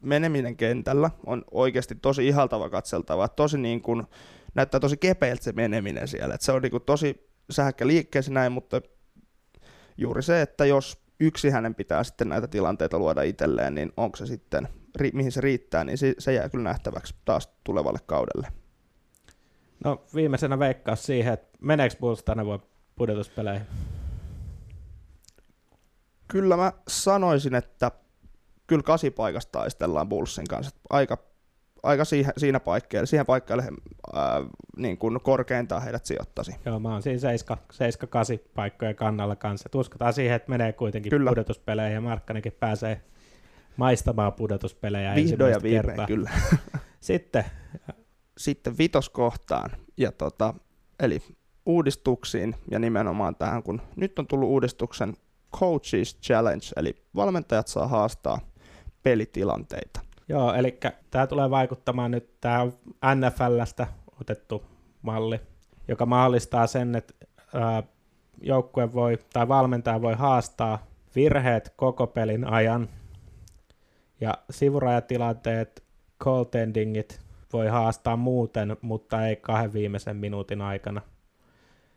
meneminen 0.00 0.56
kentällä 0.56 1.10
on 1.26 1.44
oikeasti 1.50 1.94
tosi 1.94 2.28
ihaltava 2.28 2.70
katseltava, 2.70 3.28
tosi 3.28 3.58
niin 3.58 3.82
kuin, 3.82 4.02
näyttää 4.54 4.80
tosi 4.80 4.96
kepeältä 4.96 5.44
se 5.44 5.52
meneminen 5.52 6.08
siellä, 6.08 6.34
että 6.34 6.44
se 6.44 6.52
on 6.52 6.62
niin 6.62 6.70
kuin 6.70 6.82
tosi 6.82 7.30
sähäkkä 7.50 7.86
liikkeessä 7.86 8.32
näin, 8.32 8.52
mutta 8.52 8.80
juuri 9.96 10.22
se, 10.22 10.42
että 10.42 10.64
jos 10.64 11.02
yksi 11.20 11.50
hänen 11.50 11.74
pitää 11.74 12.04
sitten 12.04 12.28
näitä 12.28 12.48
tilanteita 12.48 12.98
luoda 12.98 13.22
itselleen, 13.22 13.74
niin 13.74 13.92
onko 13.96 14.16
se 14.16 14.26
sitten, 14.26 14.68
mihin 15.12 15.32
se 15.32 15.40
riittää, 15.40 15.84
niin 15.84 15.98
se, 15.98 16.14
se 16.18 16.32
jää 16.32 16.48
kyllä 16.48 16.64
nähtäväksi 16.64 17.14
taas 17.24 17.48
tulevalle 17.64 17.98
kaudelle. 18.06 18.48
No 19.84 20.04
viimeisenä 20.14 20.58
veikkaus 20.58 21.06
siihen, 21.06 21.32
että 21.32 21.58
meneekö 21.60 21.96
Bulls 22.00 22.24
tänä 22.24 22.44
vuonna 22.44 22.66
pudotuspeleihin? 23.00 23.66
Kyllä 26.28 26.56
mä 26.56 26.72
sanoisin, 26.88 27.54
että 27.54 27.90
kyllä 28.66 28.82
kasipaikasta 28.82 29.58
taistellaan 29.58 30.08
Bullsin 30.08 30.46
kanssa. 30.48 30.76
Aika, 30.90 31.18
aika 31.82 32.04
siihen, 32.04 32.32
siinä 32.36 32.60
paikkeelle, 32.60 33.06
siihen 33.06 33.26
paikkeelle 33.26 33.64
ää, 34.12 34.42
niin 34.76 34.98
kuin 34.98 35.20
korkeintaan 35.22 35.82
heidät 35.82 36.06
sijoittaisi. 36.06 36.54
Joo, 36.64 36.80
mä 36.80 36.92
oon 36.92 37.02
siinä 37.02 37.32
7-8 38.36 38.48
paikkojen 38.54 38.96
kannalla 38.96 39.36
kanssa. 39.36 39.68
Uskotaan 39.74 40.12
siihen, 40.12 40.36
että 40.36 40.50
menee 40.50 40.72
kuitenkin 40.72 41.10
kyllä. 41.10 41.30
pudotuspeleihin 41.30 41.94
ja 41.94 42.00
Markkanenkin 42.00 42.52
pääsee 42.52 43.00
maistamaan 43.76 44.32
pudotuspelejä 44.32 45.14
Vihdoin 45.14 45.52
ja 45.52 45.62
viimein, 45.62 45.86
kertaa. 45.86 46.06
kyllä. 46.06 46.30
Sitten, 47.00 47.44
Sitten 48.38 48.78
vitoskohtaan. 48.78 49.70
Ja 49.96 50.12
tota, 50.12 50.54
eli 51.00 51.22
uudistuksiin 51.66 52.54
ja 52.70 52.78
nimenomaan 52.78 53.36
tähän, 53.36 53.62
kun 53.62 53.82
nyt 53.96 54.18
on 54.18 54.26
tullut 54.26 54.48
uudistuksen 54.48 55.16
Coaches 55.56 56.18
Challenge, 56.22 56.66
eli 56.76 56.96
valmentajat 57.16 57.66
saa 57.66 57.88
haastaa 57.88 58.38
pelitilanteita. 59.02 60.00
Joo, 60.28 60.54
eli 60.54 60.78
tämä 61.10 61.26
tulee 61.26 61.50
vaikuttamaan 61.50 62.10
nyt, 62.10 62.40
tämä 62.40 62.66
NFLstä 63.14 63.86
otettu 64.20 64.62
malli, 65.02 65.40
joka 65.88 66.06
mahdollistaa 66.06 66.66
sen, 66.66 66.94
että 66.94 67.14
joukkue 68.42 68.92
voi, 68.92 69.18
tai 69.32 69.48
valmentaja 69.48 70.02
voi 70.02 70.14
haastaa 70.14 70.86
virheet 71.14 71.72
koko 71.76 72.06
pelin 72.06 72.44
ajan, 72.44 72.88
ja 74.20 74.38
sivurajatilanteet, 74.50 75.84
goaltendingit 76.18 77.20
voi 77.52 77.68
haastaa 77.68 78.16
muuten, 78.16 78.76
mutta 78.82 79.26
ei 79.26 79.36
kahden 79.36 79.72
viimeisen 79.72 80.16
minuutin 80.16 80.60
aikana. 80.62 81.00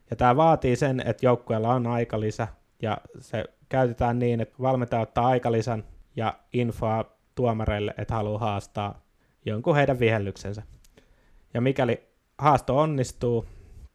Ja 0.09 0.15
tämä 0.15 0.35
vaatii 0.35 0.75
sen, 0.75 0.99
että 0.99 1.25
joukkueella 1.25 1.73
on 1.73 1.87
aikalisä, 1.87 2.47
ja 2.81 2.97
se 3.19 3.45
käytetään 3.69 4.19
niin, 4.19 4.41
että 4.41 4.55
valmentaja 4.61 5.01
ottaa 5.01 5.27
aikalisän 5.27 5.83
ja 6.15 6.39
infoa 6.53 7.05
tuomareille, 7.35 7.93
että 7.97 8.13
haluaa 8.13 8.39
haastaa 8.39 9.01
jonkun 9.45 9.75
heidän 9.75 9.99
vihellyksensä. 9.99 10.63
Ja 11.53 11.61
mikäli 11.61 12.03
haasto 12.37 12.77
onnistuu, 12.77 13.45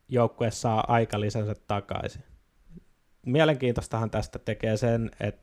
joukkue 0.08 0.50
saa 0.50 0.84
aikalisänsä 0.88 1.54
takaisin. 1.66 2.22
Mielenkiintoistahan 3.26 4.10
tästä 4.10 4.38
tekee 4.38 4.76
sen, 4.76 5.10
että 5.20 5.42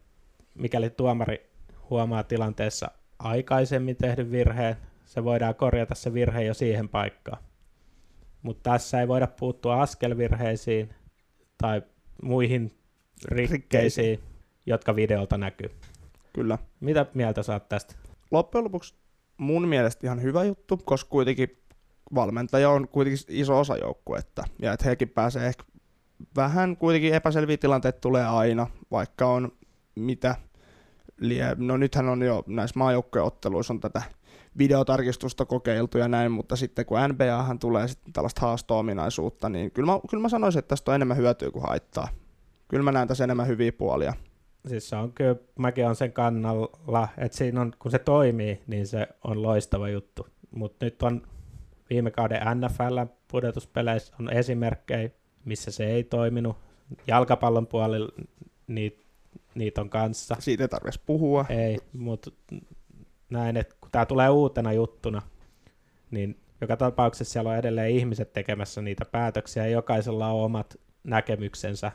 mikäli 0.54 0.90
tuomari 0.90 1.50
huomaa 1.90 2.24
tilanteessa 2.24 2.92
aikaisemmin 3.20 3.96
tehdyn 3.96 4.32
virheen, 4.32 4.76
se 5.06 5.24
voidaan 5.24 5.56
korjata 5.56 5.96
se 5.96 6.14
virhe 6.14 6.44
jo 6.44 6.54
siihen 6.54 6.90
paikkaan. 6.90 7.44
Mutta 8.46 8.72
tässä 8.72 9.02
ei 9.02 9.08
voida 9.08 9.28
puuttua 9.28 9.82
askelvirheisiin 9.82 10.90
tai 11.58 11.82
muihin 12.24 12.78
rikkeisiin, 13.28 14.20
jotka 14.66 14.96
videolta 14.96 15.38
näkyy. 15.38 15.70
Kyllä. 16.34 16.58
Mitä 16.80 17.06
mieltä 17.14 17.44
saat 17.44 17.70
tästä? 17.70 17.96
Loppujen 18.32 18.64
lopuksi 18.64 18.96
mun 19.38 19.68
mielestä 19.68 20.08
ihan 20.08 20.22
hyvä 20.22 20.44
juttu, 20.44 20.78
koska 20.78 21.10
kuitenkin 21.10 21.58
valmentaja 22.16 22.70
on 22.70 22.88
kuitenkin 22.88 23.26
iso 23.30 23.60
osa 23.60 23.78
joukkuetta, 23.78 24.44
ja 24.62 24.74
että 24.74 24.90
hekin 24.90 25.10
pääsee 25.10 25.48
ehkä 25.48 25.64
vähän 26.36 26.78
kuitenkin 26.78 27.14
epäselviä 27.14 27.58
tilanteita 27.58 28.00
tulee 28.00 28.26
aina, 28.26 28.68
vaikka 28.92 29.28
on 29.28 29.52
mitä, 29.96 30.36
lie, 31.18 31.56
no 31.58 31.78
nythän 31.78 32.10
on 32.10 32.22
jo 32.22 32.44
näissä 32.48 32.80
maajoukkojen 32.80 33.32
on 33.70 33.80
tätä 33.80 34.02
videotarkistusta 34.58 35.46
kokeiltu 35.46 35.98
ja 35.98 36.08
näin, 36.08 36.32
mutta 36.32 36.56
sitten 36.56 36.86
kun 36.86 36.98
NBAhan 37.08 37.60
tulee 37.60 37.88
sitten 37.88 38.14
tällaista 38.14 38.42
haasto-ominaisuutta, 38.42 39.50
niin 39.50 39.72
kyllä 39.72 39.92
mä, 39.92 40.00
kyllä 40.10 40.22
mä 40.22 40.30
sanoisin, 40.30 40.60
että 40.60 40.70
tästä 40.70 40.92
on 40.92 40.96
enemmän 40.96 41.18
hyötyä 41.18 41.52
kuin 41.52 41.66
haittaa. 41.68 42.08
Kyllä 42.68 42.84
mä 42.84 42.92
näen 42.92 43.08
tässä 43.08 43.24
enemmän 43.24 43.48
hyviä 43.48 43.72
puolia. 43.72 44.14
Siis 44.68 44.90
se 44.90 44.96
on 44.96 45.14
kyllä, 45.14 45.36
mäkin 45.60 45.88
on 45.88 45.96
sen 45.96 46.14
kannalla, 46.14 47.08
että 47.18 47.38
siinä 47.38 47.62
on, 47.62 47.74
kun 47.80 47.92
se 47.92 48.00
toimii, 48.00 48.62
niin 48.68 48.88
se 48.88 49.08
on 49.24 49.44
loistava 49.44 49.90
juttu. 49.90 50.28
Mutta 50.52 50.86
nyt 50.86 51.04
on 51.04 51.22
viime 51.90 52.12
kauden 52.12 52.42
NFL 52.56 53.00
pudotuspeleissä 53.28 54.14
on 54.20 54.34
esimerkkejä, 54.34 55.10
missä 55.46 55.72
se 55.72 55.86
ei 55.86 56.04
toiminut. 56.04 56.58
Jalkapallon 57.08 57.68
puolella 57.68 58.12
niitä 58.68 59.06
niit 59.56 59.78
on 59.78 59.90
kanssa. 59.90 60.36
Siitä 60.40 60.64
ei 60.64 60.68
tarvitsisi 60.68 61.04
puhua. 61.06 61.46
Ei, 61.50 61.78
mutta 61.94 62.32
näin, 63.30 63.58
että 63.58 63.76
kun 63.82 63.92
tämä 63.92 64.06
tulee 64.06 64.30
uutena 64.30 64.74
juttuna, 64.74 65.22
niin 66.12 66.40
joka 66.62 66.78
tapauksessa 66.78 67.34
siellä 67.34 67.50
on 67.50 67.58
edelleen 67.58 67.92
ihmiset 67.92 68.34
tekemässä 68.34 68.82
niitä 68.82 69.06
päätöksiä 69.06 69.64
ja 69.66 69.72
jokaisella 69.72 70.28
on 70.28 70.46
omat 70.46 70.80
näkemyksensä 71.04 71.92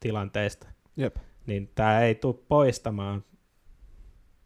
tilanteesta. 0.00 0.66
Jep. 0.96 1.16
Niin 1.46 1.70
tämä 1.74 2.00
ei 2.00 2.14
tule 2.14 2.34
poistamaan 2.48 3.24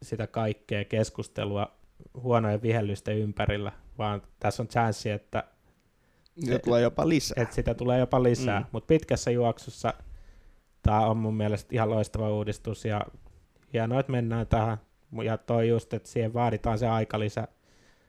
sitä 0.03 0.27
kaikkea 0.27 0.85
keskustelua 0.85 1.79
huonojen 2.15 2.63
vihellysten 2.63 3.19
ympärillä, 3.19 3.73
vaan 3.99 4.23
tässä 4.41 4.63
on 4.63 4.69
chanssi, 4.69 5.11
että 5.11 5.45
se, 6.47 6.59
tulee 6.59 6.83
jopa 6.83 7.09
lisää. 7.09 7.43
Että 7.43 7.55
sitä 7.55 7.75
tulee 7.75 7.99
jopa 7.99 8.23
lisää, 8.23 8.61
mm. 8.61 8.67
mutta 8.73 8.87
pitkässä 8.87 9.31
juoksussa 9.31 9.95
tämä 10.83 11.01
on 11.01 11.17
mun 11.17 11.35
mielestä 11.35 11.75
ihan 11.75 11.91
loistava 11.91 12.31
uudistus 12.31 12.85
ja 12.85 13.01
hienoa, 13.73 14.01
että 14.01 14.13
mennään 14.13 14.47
tähän. 14.47 14.79
Ja 15.23 15.39
toi 15.39 15.69
just, 15.69 15.95
että 15.95 16.09
siihen 16.09 16.35
vaaditaan 16.35 16.79
se 16.79 16.89
aikalisä. 16.89 17.49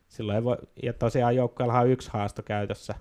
Silloin 0.07 0.35
ei 0.35 0.43
voi, 0.43 0.57
ja 0.83 0.93
tosiaan 0.93 1.35
joukkueella 1.35 1.79
on 1.79 1.89
yksi 1.89 2.09
haasto 2.13 2.43
käytössä, 2.43 2.95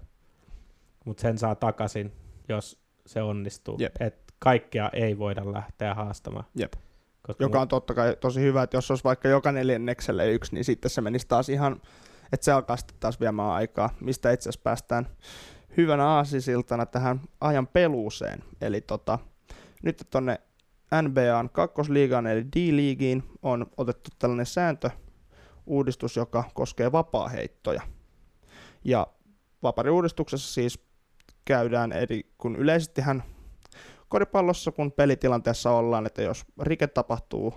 mutta 1.04 1.20
sen 1.20 1.38
saa 1.38 1.54
takaisin, 1.54 2.12
jos 2.48 2.80
se 3.06 3.22
onnistuu. 3.22 3.76
Jep. 3.78 3.96
Et 4.00 4.34
kaikkea 4.38 4.90
ei 4.92 5.18
voida 5.18 5.52
lähteä 5.52 5.94
haastamaan. 5.94 6.44
Jep. 6.54 6.72
Koska 7.22 7.44
Joka 7.44 7.60
on 7.60 7.68
totta 7.68 7.94
kai 7.94 8.16
tosi 8.20 8.40
hyvä, 8.40 8.62
että 8.62 8.76
jos 8.76 8.90
olisi 8.90 9.04
vaikka 9.04 9.28
joka 9.28 9.52
neljännekselle 9.52 10.32
yksi, 10.32 10.54
niin 10.54 10.64
sitten 10.64 10.90
se 10.90 11.00
menisi 11.00 11.28
taas 11.28 11.48
ihan, 11.48 11.80
että 12.32 12.44
se 12.44 12.52
alkaa 12.52 12.76
sitten 12.76 12.96
taas 13.00 13.20
viemään 13.20 13.50
aikaa, 13.50 13.90
mistä 14.00 14.32
itse 14.32 14.48
asiassa 14.48 14.60
päästään 14.64 15.06
hyvänä 15.76 16.06
aasisiltana 16.06 16.86
tähän 16.86 17.20
ajan 17.40 17.66
peluuseen. 17.66 18.44
Eli 18.60 18.80
tota, 18.80 19.18
nyt 19.82 20.06
tuonne 20.10 20.40
NBAn 21.02 21.50
kakkosliigaan 21.52 22.26
eli 22.26 22.44
D-liigiin 22.44 23.22
on 23.42 23.66
otettu 23.76 24.10
tällainen 24.18 24.46
sääntö, 24.46 24.90
uudistus, 25.66 26.16
joka 26.16 26.44
koskee 26.54 26.92
vapaaheittoja. 26.92 27.82
Ja 28.84 29.06
vapariuudistuksessa 29.62 30.54
siis 30.54 30.78
käydään, 31.44 31.92
eli 31.92 32.32
kun 32.38 32.56
yleisestihän 32.56 33.22
koripallossa, 34.08 34.72
kun 34.72 34.92
pelitilanteessa 34.92 35.70
ollaan, 35.70 36.06
että 36.06 36.22
jos 36.22 36.44
rike 36.62 36.86
tapahtuu 36.86 37.54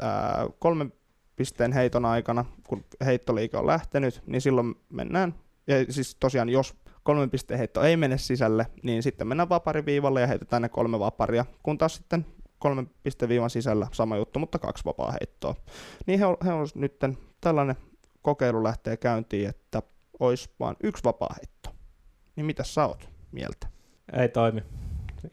ää, 0.00 0.46
kolmen 0.58 0.92
pisteen 1.36 1.72
heiton 1.72 2.04
aikana, 2.04 2.44
kun 2.68 2.84
heittoliike 3.04 3.56
on 3.56 3.66
lähtenyt, 3.66 4.22
niin 4.26 4.40
silloin 4.40 4.74
mennään, 4.90 5.34
ja 5.66 5.92
siis 5.92 6.16
tosiaan 6.20 6.48
jos 6.48 6.74
kolmen 7.02 7.30
pisteen 7.30 7.58
heitto 7.58 7.82
ei 7.82 7.96
mene 7.96 8.18
sisälle, 8.18 8.66
niin 8.82 9.02
sitten 9.02 9.26
mennään 9.26 9.48
vapariviivalle 9.48 10.20
ja 10.20 10.26
heitetään 10.26 10.62
ne 10.62 10.68
kolme 10.68 10.98
vaparia, 10.98 11.44
kun 11.62 11.78
taas 11.78 11.94
sitten 11.94 12.26
kolmen 12.64 12.90
pisteviivan 13.02 13.50
sisällä 13.50 13.88
sama 13.92 14.16
juttu, 14.16 14.38
mutta 14.38 14.58
kaksi 14.58 14.84
vapaa 14.84 15.12
heittoa. 15.12 15.54
Niin 16.06 16.18
he 16.18 16.24
he 16.44 16.52
on 16.52 16.66
nyt 16.74 16.96
tällainen 17.40 17.76
kokeilu 18.22 18.64
lähtee 18.64 18.96
käyntiin, 18.96 19.48
että 19.48 19.82
olisi 20.20 20.50
vain 20.60 20.76
yksi 20.82 21.04
vapaa 21.04 21.34
heitto. 21.36 21.70
Niin 22.36 22.46
mitä 22.46 22.64
sä 22.64 22.86
oot 22.86 23.08
mieltä? 23.32 23.66
Ei 24.12 24.28
toimi. 24.28 24.62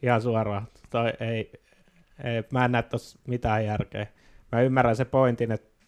Ihan 0.02 0.22
suoraan. 0.22 0.68
Toi 0.90 1.12
ei, 1.20 1.52
ei, 2.24 2.44
mä 2.52 2.64
en 2.64 2.72
näe 2.72 2.82
tuossa 2.82 3.18
mitään 3.28 3.64
järkeä. 3.64 4.06
Mä 4.52 4.60
ymmärrän 4.62 4.96
se 4.96 5.04
pointin, 5.04 5.52
että 5.52 5.86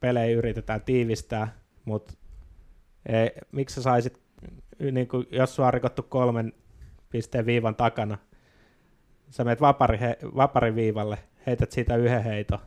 pelejä 0.00 0.36
yritetään 0.36 0.82
tiivistää, 0.82 1.54
mutta 1.84 2.14
miksi 3.52 3.74
sä 3.74 3.82
saisit, 3.82 4.20
niin 4.92 5.08
kuin, 5.08 5.26
jos 5.30 5.54
sua 5.54 5.66
on 5.66 5.74
rikottu 5.74 6.02
kolmen 6.02 6.52
pisteen 7.10 7.46
viivan 7.46 7.76
takana, 7.76 8.18
sä 9.30 9.44
menet 9.44 9.60
vapari, 9.60 10.00
he, 10.00 10.18
vapariviivalle, 10.36 11.18
heität 11.46 11.72
siitä 11.72 11.96
yhden 11.96 12.24
heito, 12.24 12.58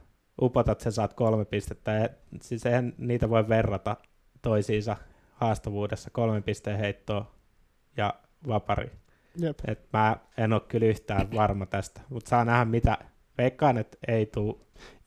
upotat 0.41 0.80
sen, 0.80 0.91
saat 0.91 1.13
kolme 1.13 1.45
pistettä, 1.45 1.91
ja 1.91 2.10
siis 2.41 2.65
eihän 2.65 2.93
niitä 2.97 3.30
voi 3.30 3.49
verrata 3.49 3.97
toisiinsa 4.41 4.97
haastavuudessa, 5.34 6.10
kolme 6.10 6.41
pisteen 6.41 6.80
heittoa 6.80 7.32
ja 7.97 8.13
vapari. 8.47 8.91
Jep. 9.38 9.60
Et 9.67 9.88
mä 9.93 10.17
en 10.38 10.54
ole 10.54 10.62
kyllä 10.67 10.88
yhtään 10.88 11.28
varma 11.36 11.65
tästä, 11.65 12.02
mutta 12.10 12.30
saa 12.30 12.45
nähdä 12.45 12.65
mitä. 12.65 12.97
Veikkaan, 13.38 13.78
että 13.78 13.97
ei 14.08 14.26
tule. 14.26 14.56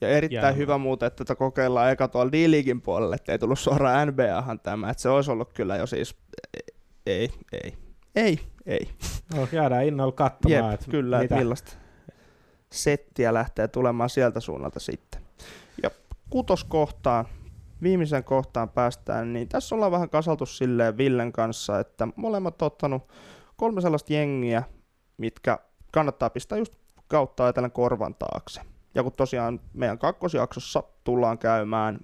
Ja 0.01 0.09
erittäin 0.09 0.33
jäämään. 0.41 0.57
hyvä 0.57 0.77
muuten, 0.77 1.07
että 1.07 1.25
tätä 1.25 1.35
kokeillaan 1.35 1.91
eka 1.91 2.07
tuolla 2.07 2.31
D-Leaguein 2.31 2.81
puolelle, 2.81 3.15
että 3.15 3.31
ei 3.31 3.39
tullut 3.39 3.59
suoraan 3.59 4.07
NBAhan 4.07 4.59
tämä, 4.59 4.89
että 4.89 5.01
se 5.01 5.09
olisi 5.09 5.31
ollut 5.31 5.53
kyllä 5.53 5.75
jo 5.75 5.87
siis, 5.87 6.15
ei, 7.05 7.29
ei, 7.63 7.73
ei, 8.15 8.39
ei. 8.65 8.89
No, 9.35 9.47
jäädään 9.51 9.85
innolla 9.85 10.11
katsomaan, 10.11 10.63
Jep, 10.63 10.73
että 10.73 10.91
kyllä, 10.91 11.19
mitä... 11.19 11.35
millaista 11.35 11.73
settiä 12.71 13.33
lähtee 13.33 13.67
tulemaan 13.67 14.09
sieltä 14.09 14.39
suunnalta 14.39 14.79
sitten. 14.79 15.21
Ja 15.83 15.89
kutoskohtaan, 16.29 17.25
viimeisen 17.81 18.23
kohtaan 18.23 18.69
päästään, 18.69 19.33
niin 19.33 19.47
tässä 19.47 19.75
ollaan 19.75 19.91
vähän 19.91 20.09
kasaltu 20.09 20.45
silleen 20.45 20.97
Villen 20.97 21.31
kanssa, 21.31 21.79
että 21.79 22.07
molemmat 22.15 22.61
ottanut 22.61 23.11
kolme 23.55 23.81
sellaista 23.81 24.13
jengiä, 24.13 24.63
mitkä 25.17 25.59
kannattaa 25.91 26.29
pistää 26.29 26.57
just 26.57 26.75
kautta 27.07 27.43
ajatellen 27.43 27.71
korvan 27.71 28.15
taakse. 28.15 28.61
Ja 28.95 29.03
kun 29.03 29.13
tosiaan 29.13 29.59
meidän 29.73 29.99
kakkosjaksossa 29.99 30.83
tullaan 31.03 31.37
käymään 31.37 31.99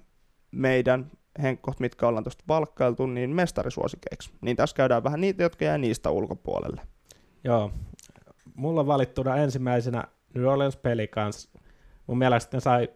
meidän 0.50 1.10
henkkoht, 1.42 1.80
mitkä 1.80 2.08
ollaan 2.08 2.24
tuosta 2.24 2.44
valkkailtu, 2.48 3.06
niin 3.06 3.30
mestarisuosikeiksi. 3.30 4.30
Niin 4.40 4.56
tässä 4.56 4.76
käydään 4.76 5.04
vähän 5.04 5.20
niitä, 5.20 5.42
jotka 5.42 5.64
jää 5.64 5.78
niistä 5.78 6.10
ulkopuolelle. 6.10 6.82
Joo. 7.44 7.72
Mulla 8.54 8.80
on 8.80 8.86
valittuna 8.86 9.36
ensimmäisenä 9.36 10.04
New 10.34 10.44
Orleans 10.44 10.76
Pelicans. 10.76 11.52
Mun 12.06 12.18
mielestä 12.18 12.56
ne 12.56 12.60
sai 12.60 12.88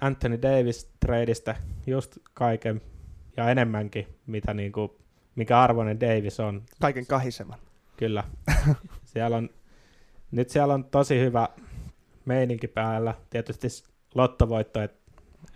Anthony 0.00 0.42
Davis 0.42 0.92
tradeista 1.00 1.54
just 1.86 2.18
kaiken 2.34 2.80
ja 3.36 3.50
enemmänkin, 3.50 4.06
mitä 4.26 4.54
niinku, 4.54 4.98
mikä 5.36 5.60
arvoinen 5.60 6.00
Davis 6.00 6.40
on. 6.40 6.62
Kaiken 6.80 7.06
kahisevan. 7.06 7.58
Kyllä. 7.96 8.24
siellä 9.12 9.36
on, 9.36 9.50
nyt 10.30 10.50
siellä 10.50 10.74
on 10.74 10.84
tosi 10.84 11.20
hyvä 11.20 11.48
meininki 12.24 12.68
päällä. 12.68 13.14
Tietysti 13.30 13.68
lottovoitto, 14.14 14.82
että 14.82 15.12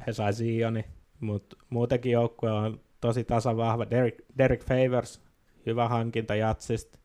he 0.07 0.13
sai 0.13 0.33
Zioni, 0.33 0.85
mutta 1.21 1.57
muutenkin 1.71 2.13
joukkue 2.13 2.53
on 2.53 2.81
tosi 3.01 3.25
tasavahva. 3.25 3.91
Derek, 3.91 4.15
Derek 4.39 4.65
Favors, 4.65 5.23
hyvä 5.67 5.89
hankinta 5.89 6.35
Jatsista. 6.35 6.98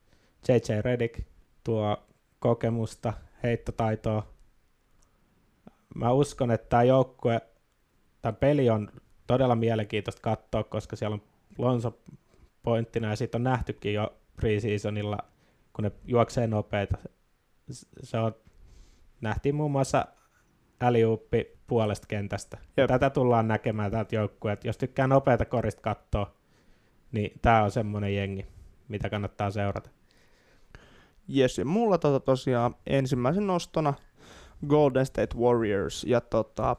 JJ 0.47 0.81
Redick 0.81 1.19
tuo 1.63 1.97
kokemusta, 2.39 3.13
heittotaitoa. 3.43 4.33
Mä 5.95 6.11
uskon, 6.11 6.51
että 6.51 6.69
tämä 6.69 6.83
joukkue, 6.83 7.41
tämä 8.21 8.33
peli 8.33 8.69
on 8.69 8.91
todella 9.27 9.55
mielenkiintoista 9.55 10.21
katsoa, 10.21 10.63
koska 10.63 10.95
siellä 10.95 11.13
on 11.13 11.21
Lonso 11.57 11.99
pointtina 12.63 13.09
ja 13.09 13.15
siitä 13.15 13.37
on 13.37 13.43
nähtykin 13.43 13.93
jo 13.93 14.17
preseasonilla, 14.35 15.17
kun 15.73 15.83
ne 15.83 15.91
juoksee 16.05 16.47
nopeita. 16.47 16.97
Se 18.03 18.17
on, 18.17 18.35
nähtiin 19.21 19.55
muun 19.55 19.71
muassa 19.71 20.07
äliuppi 20.81 21.57
puolesta 21.67 22.07
kentästä. 22.07 22.57
Jep. 22.77 22.87
Tätä 22.87 23.09
tullaan 23.09 23.47
näkemään 23.47 23.91
tältä 23.91 24.15
joukkueelta. 24.15 24.67
Jos 24.67 24.77
tykkää 24.77 25.07
nopeita 25.07 25.45
korista 25.45 25.81
katsoa, 25.81 26.33
niin 27.11 27.39
tämä 27.41 27.63
on 27.63 27.71
semmoinen 27.71 28.15
jengi, 28.15 28.45
mitä 28.87 29.09
kannattaa 29.09 29.51
seurata. 29.51 29.89
Jes, 31.27 31.57
ja 31.57 31.65
mulla 31.65 31.97
tota 31.97 32.19
tosiaan 32.19 32.75
ensimmäisen 32.87 33.47
nostona 33.47 33.93
Golden 34.67 35.05
State 35.05 35.37
Warriors, 35.37 36.03
ja 36.03 36.21
tota, 36.21 36.75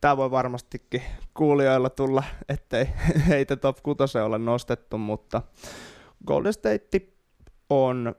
tämä 0.00 0.16
voi 0.16 0.30
varmastikin 0.30 1.02
kuulijoilla 1.34 1.90
tulla, 1.90 2.24
ettei 2.48 2.88
heitä 3.28 3.56
top 3.56 3.78
6 3.82 4.18
ole 4.18 4.38
nostettu, 4.38 4.98
mutta 4.98 5.42
Golden 6.26 6.52
State 6.52 7.00
on, 7.70 8.14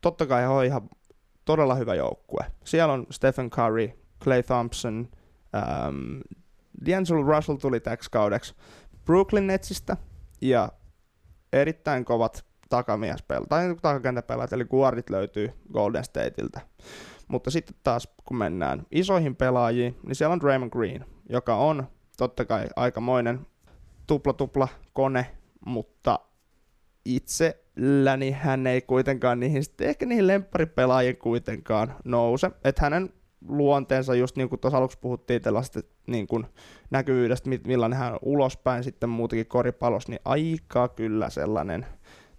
totta 0.00 0.26
kai 0.26 0.46
on 0.46 0.64
ihan 0.64 0.90
todella 1.44 1.74
hyvä 1.74 1.94
joukkue. 1.94 2.44
Siellä 2.64 2.94
on 2.94 3.06
Stephen 3.10 3.50
Curry, 3.50 3.90
Clay 4.24 4.42
Thompson, 4.42 5.08
um, 5.88 6.20
D'Angelo 6.84 7.36
Russell 7.36 7.56
tuli 7.56 7.80
täksi 7.80 8.10
kaudeksi 8.10 8.54
Brooklyn 9.04 9.46
Netsistä, 9.46 9.96
ja 10.40 10.72
erittäin 11.52 12.04
kovat 12.04 12.47
takamiespelaajat, 12.68 13.48
tai 13.48 13.76
takakentäpelaajat, 13.82 14.52
eli 14.52 14.64
guardit 14.64 15.10
löytyy 15.10 15.52
Golden 15.72 16.04
Stateiltä. 16.04 16.60
Mutta 17.28 17.50
sitten 17.50 17.76
taas, 17.82 18.08
kun 18.24 18.36
mennään 18.36 18.86
isoihin 18.90 19.36
pelaajiin, 19.36 19.96
niin 20.06 20.14
siellä 20.14 20.32
on 20.32 20.40
Draymond 20.40 20.70
Green, 20.70 21.04
joka 21.28 21.56
on 21.56 21.86
totta 22.16 22.44
kai 22.44 22.66
aikamoinen 22.76 23.46
tupla-tupla 24.06 24.68
kone, 24.92 25.26
mutta 25.66 26.20
itselläni 27.04 28.30
hän 28.30 28.66
ei 28.66 28.80
kuitenkaan 28.82 29.40
niihin, 29.40 29.62
ehkä 29.80 30.06
niihin 30.06 30.26
lempparipelaajien 30.26 31.16
kuitenkaan 31.16 31.94
nouse. 32.04 32.50
Että 32.64 32.82
hänen 32.82 33.10
luonteensa, 33.48 34.14
just 34.14 34.36
niin 34.36 34.48
kuin 34.48 34.60
tuossa 34.60 34.78
aluksi 34.78 34.98
puhuttiin 35.00 35.42
tällaista 35.42 35.80
niin 36.06 36.26
kuin 36.26 36.46
näkyvyydestä, 36.90 37.50
millainen 37.66 37.98
hän 37.98 38.12
on 38.12 38.18
ulospäin 38.22 38.84
sitten 38.84 39.08
muutenkin 39.08 39.46
koripalos, 39.46 40.08
niin 40.08 40.20
aika 40.24 40.88
kyllä 40.88 41.30
sellainen 41.30 41.86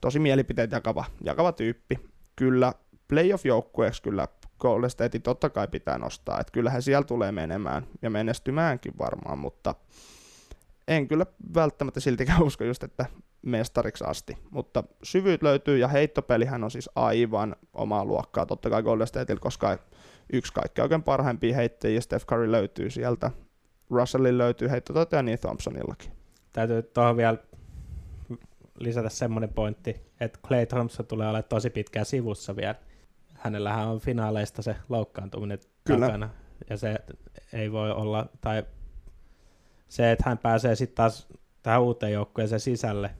tosi 0.01 0.19
mielipiteet 0.19 0.71
jakava, 0.71 1.05
jakava 1.23 1.51
tyyppi. 1.51 1.99
Kyllä 2.35 2.73
playoff-joukkueeksi 3.07 4.01
kyllä 4.01 4.27
Golden 4.59 4.89
State 4.89 5.19
totta 5.19 5.49
kai 5.49 5.67
pitää 5.67 5.97
nostaa, 5.97 6.39
että 6.39 6.51
kyllähän 6.51 6.81
siellä 6.81 7.03
tulee 7.03 7.31
menemään 7.31 7.87
ja 8.01 8.09
menestymäänkin 8.09 8.93
varmaan, 8.99 9.39
mutta 9.39 9.75
en 10.87 11.07
kyllä 11.07 11.25
välttämättä 11.55 11.99
siltikään 11.99 12.43
usko 12.47 12.63
just, 12.63 12.83
että 12.83 13.05
mestariksi 13.41 14.03
asti, 14.07 14.37
mutta 14.51 14.83
syvyyt 15.03 15.43
löytyy 15.43 15.77
ja 15.77 15.87
heittopelihän 15.87 16.63
on 16.63 16.71
siis 16.71 16.89
aivan 16.95 17.55
omaa 17.73 18.05
luokkaa 18.05 18.45
totta 18.45 18.69
kai 18.69 18.83
Golden 18.83 19.07
Stateilla, 19.07 19.39
koska 19.39 19.77
yksi 20.33 20.53
kaikkein 20.53 20.83
oikein 20.83 21.03
parhaimpia 21.03 21.55
heittäjiä, 21.55 22.01
Steph 22.01 22.25
Curry 22.25 22.51
löytyy 22.51 22.89
sieltä, 22.89 23.31
Russellin 23.89 24.37
löytyy 24.37 24.69
heittotoita 24.69 25.15
ja 25.15 25.23
niin 25.23 25.39
Thompsonillakin. 25.39 26.11
Täytyy 26.53 26.83
tuohon 26.83 27.17
vielä 27.17 27.37
lisätä 28.79 29.09
semmoinen 29.09 29.53
pointti, 29.53 30.01
että 30.19 30.39
Clay 30.47 30.65
Thompson 30.65 31.05
tulee 31.05 31.27
olemaan 31.27 31.43
tosi 31.49 31.69
pitkään 31.69 32.05
sivussa 32.05 32.55
vielä. 32.55 32.75
Hänellähän 33.33 33.87
on 33.87 33.99
finaaleista 33.99 34.61
se 34.61 34.75
loukkaantuminen 34.89 35.59
Kyllä. 35.83 36.05
takana, 36.05 36.29
ja 36.69 36.77
se 36.77 36.95
ei 37.53 37.71
voi 37.71 37.91
olla, 37.91 38.29
tai 38.41 38.63
se, 39.87 40.11
että 40.11 40.23
hän 40.29 40.37
pääsee 40.37 40.75
sitten 40.75 40.95
taas 40.95 41.27
tähän 41.63 41.81
uuteen 41.81 42.13
joukkueeseen 42.13 42.59
sisälle, 42.59 43.11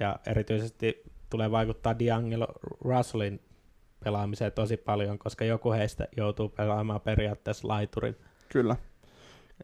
ja 0.00 0.16
erityisesti 0.26 1.02
tulee 1.30 1.50
vaikuttaa 1.50 1.92
D'Angelo 1.92 2.46
Russellin 2.80 3.40
pelaamiseen 4.04 4.52
tosi 4.52 4.76
paljon, 4.76 5.18
koska 5.18 5.44
joku 5.44 5.72
heistä 5.72 6.08
joutuu 6.16 6.48
pelaamaan 6.48 7.00
periaatteessa 7.00 7.68
laiturin. 7.68 8.16
Kyllä. 8.48 8.76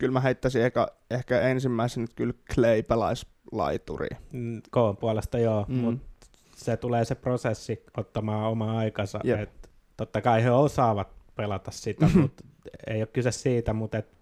Kyllä 0.01 0.13
mä 0.13 0.21
heittäisin 0.21 0.63
ehkä, 0.63 0.89
ehkä 1.11 1.41
ensimmäisen, 1.41 2.05
että 2.05 2.17
kyllä 2.17 2.35
Clay 2.55 2.83
pelaisi 2.83 3.27
laituriin. 3.53 4.17
Mm, 4.33 4.63
Koon 4.71 4.97
puolesta 4.97 5.39
joo, 5.39 5.65
mm. 5.69 5.75
mutta 5.75 6.27
se 6.57 6.77
tulee 6.77 7.05
se 7.05 7.15
prosessi 7.15 7.83
ottamaan 7.97 8.51
omaa 8.51 8.79
aikansa. 8.79 9.21
Yep. 9.25 9.41
Et 9.41 9.71
totta 9.97 10.21
kai 10.21 10.45
he 10.45 10.51
osaavat 10.51 11.09
pelata 11.35 11.71
sitä, 11.71 12.09
mutta 12.21 12.45
ei 12.87 13.01
ole 13.01 13.07
kyse 13.07 13.33
siitä, 13.33 13.73
mutta 13.73 13.99
et 13.99 14.19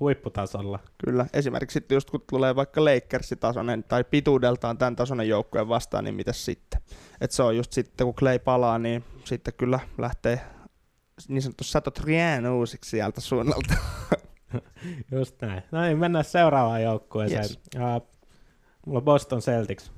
huipputasolla. 0.00 0.78
Kyllä, 1.04 1.26
esimerkiksi 1.32 1.74
sitten 1.74 1.96
just 1.96 2.10
kun 2.10 2.24
tulee 2.30 2.56
vaikka 2.56 2.84
Lakersin 2.84 3.38
tasoinen 3.38 3.84
tai 3.84 4.04
pituudeltaan 4.04 4.78
tämän 4.78 4.96
tasoinen 4.96 5.28
joukkue 5.28 5.68
vastaan, 5.68 6.04
niin 6.04 6.14
mitä 6.14 6.32
sitten? 6.32 6.80
Et 7.20 7.30
se 7.30 7.42
on 7.42 7.56
just 7.56 7.72
sitten, 7.72 8.04
kun 8.04 8.14
Clay 8.14 8.38
palaa, 8.38 8.78
niin 8.78 9.04
sitten 9.24 9.54
kyllä 9.54 9.80
lähtee 9.98 10.40
niin 11.28 11.42
sanottu 11.42 11.64
Sato 11.64 11.90
Trien 11.90 12.46
uusiksi 12.46 12.90
sieltä 12.90 13.20
suunnalta. 13.20 13.74
just 15.12 15.42
näin. 15.42 15.62
No 15.70 15.82
niin, 15.82 15.98
mennään 15.98 16.24
seuraavaan 16.24 16.82
joukkueeseen. 16.82 17.40
Yes. 17.40 17.60
Uh, 17.76 18.11
mulla 18.86 18.98
on 18.98 19.04
Boston 19.04 19.40
Celtics. 19.40 19.92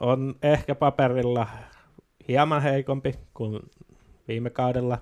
On 0.00 0.34
ehkä 0.42 0.74
paperilla 0.74 1.46
hieman 2.28 2.62
heikompi 2.62 3.14
kuin 3.34 3.60
viime 4.28 4.50
kaudella. 4.50 4.98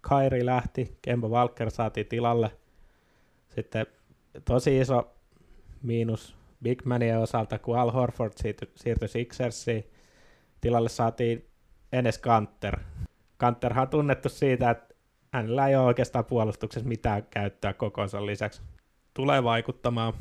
Kairi 0.00 0.46
lähti, 0.46 0.98
Kemba 1.02 1.28
Walker 1.28 1.70
saatiin 1.70 2.06
tilalle. 2.06 2.50
Sitten 3.48 3.86
tosi 4.44 4.78
iso 4.78 5.14
miinus 5.82 6.36
Big 6.62 6.84
Manien 6.84 7.18
osalta, 7.18 7.58
kun 7.58 7.78
Al 7.78 7.90
Horford 7.90 8.32
siirtyi 8.76 9.08
Sixersiin. 9.08 9.84
Tilalle 10.60 10.88
saatiin 10.88 11.46
Enes 11.92 12.18
Kanter. 12.18 12.80
Kanterhan 13.36 13.82
on 13.82 13.88
tunnettu 13.88 14.28
siitä, 14.28 14.70
että 14.70 14.94
hänellä 15.32 15.68
ei 15.68 15.76
ole 15.76 15.84
oikeastaan 15.84 16.24
puolustuksessa 16.24 16.88
mitään 16.88 17.26
käyttöä 17.30 17.72
kokonsa 17.72 18.26
lisäksi. 18.26 18.62
Tulee 19.14 19.44
vaikuttamaan 19.44 20.12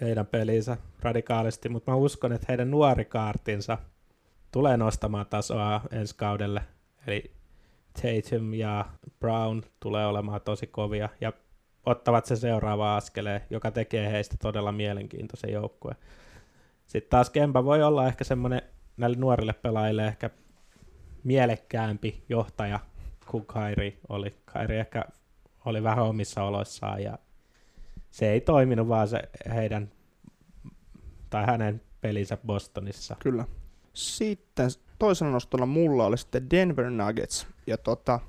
heidän 0.00 0.26
peliinsä 0.26 0.76
radikaalisti, 1.00 1.68
mutta 1.68 1.90
mä 1.90 1.96
uskon, 1.96 2.32
että 2.32 2.46
heidän 2.48 2.70
nuori 2.70 3.04
kaartinsa 3.04 3.78
tulee 4.52 4.76
nostamaan 4.76 5.26
tasoa 5.26 5.80
ensi 5.92 6.16
kaudelle. 6.16 6.62
Eli 7.06 7.30
Tatum 7.92 8.54
ja 8.54 8.84
Brown 9.20 9.62
tulee 9.80 10.06
olemaan 10.06 10.40
tosi 10.40 10.66
kovia 10.66 11.08
ja 11.20 11.32
ottavat 11.86 12.26
se 12.26 12.36
seuraava 12.36 12.96
askeleen, 12.96 13.40
joka 13.50 13.70
tekee 13.70 14.12
heistä 14.12 14.36
todella 14.42 14.72
mielenkiintoisen 14.72 15.52
joukkueen. 15.52 15.96
Sitten 16.86 17.10
taas 17.10 17.30
Kemba 17.30 17.64
voi 17.64 17.82
olla 17.82 18.06
ehkä 18.06 18.24
semmoinen 18.24 18.62
näille 18.96 19.16
nuorille 19.16 19.52
pelaajille 19.52 20.06
ehkä 20.06 20.30
mielekkäämpi 21.24 22.24
johtaja 22.28 22.80
kuin 23.30 23.46
Kairi 23.46 23.98
oli. 24.08 24.34
Kairi 24.44 24.78
ehkä 24.78 25.04
oli 25.64 25.82
vähän 25.82 26.04
omissa 26.04 26.42
oloissaan 26.42 27.02
ja 27.02 27.18
se 28.10 28.30
ei 28.30 28.40
toiminut 28.40 28.88
vaan 28.88 29.08
se 29.08 29.22
heidän 29.54 29.92
tai 31.30 31.46
hänen 31.46 31.80
pelinsä 32.00 32.38
Bostonissa. 32.46 33.16
Kyllä. 33.18 33.44
Sitten 33.92 34.70
toisena 34.98 35.30
nostona 35.30 35.66
mulla 35.66 36.06
oli 36.06 36.18
sitten 36.18 36.50
Denver 36.50 36.90
Nuggets. 36.90 37.46
Ja 37.66 37.78
tota, 37.78 38.20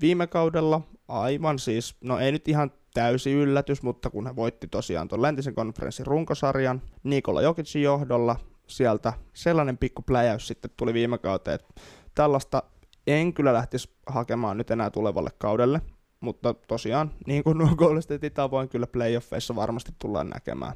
viime 0.00 0.26
kaudella 0.26 0.80
aivan 1.08 1.58
siis, 1.58 1.96
no 2.00 2.18
ei 2.18 2.32
nyt 2.32 2.48
ihan 2.48 2.72
täysi 2.94 3.32
yllätys, 3.32 3.82
mutta 3.82 4.10
kun 4.10 4.26
he 4.26 4.36
voitti 4.36 4.68
tosiaan 4.68 5.08
tuon 5.08 5.22
läntisen 5.22 5.54
konferenssin 5.54 6.06
runkosarjan 6.06 6.82
Nikola 7.02 7.42
Jokicin 7.42 7.82
johdolla, 7.82 8.36
sieltä 8.66 9.12
sellainen 9.34 9.78
pikku 9.78 10.02
pläjäys 10.02 10.48
sitten 10.48 10.70
tuli 10.76 10.94
viime 10.94 11.18
kauteen, 11.18 11.54
että 11.54 11.74
tällaista 12.14 12.62
en 13.06 13.34
kyllä 13.34 13.52
lähtisi 13.52 13.90
hakemaan 14.06 14.58
nyt 14.58 14.70
enää 14.70 14.90
tulevalle 14.90 15.30
kaudelle, 15.38 15.80
mutta 16.20 16.54
tosiaan, 16.54 17.10
niin 17.26 17.44
kuin 17.44 17.58
nuo 17.58 17.68
Golden 17.76 18.32
tavoin, 18.34 18.68
kyllä 18.68 18.86
playoffeissa 18.86 19.56
varmasti 19.56 19.92
tullaan 19.98 20.30
näkemään. 20.30 20.72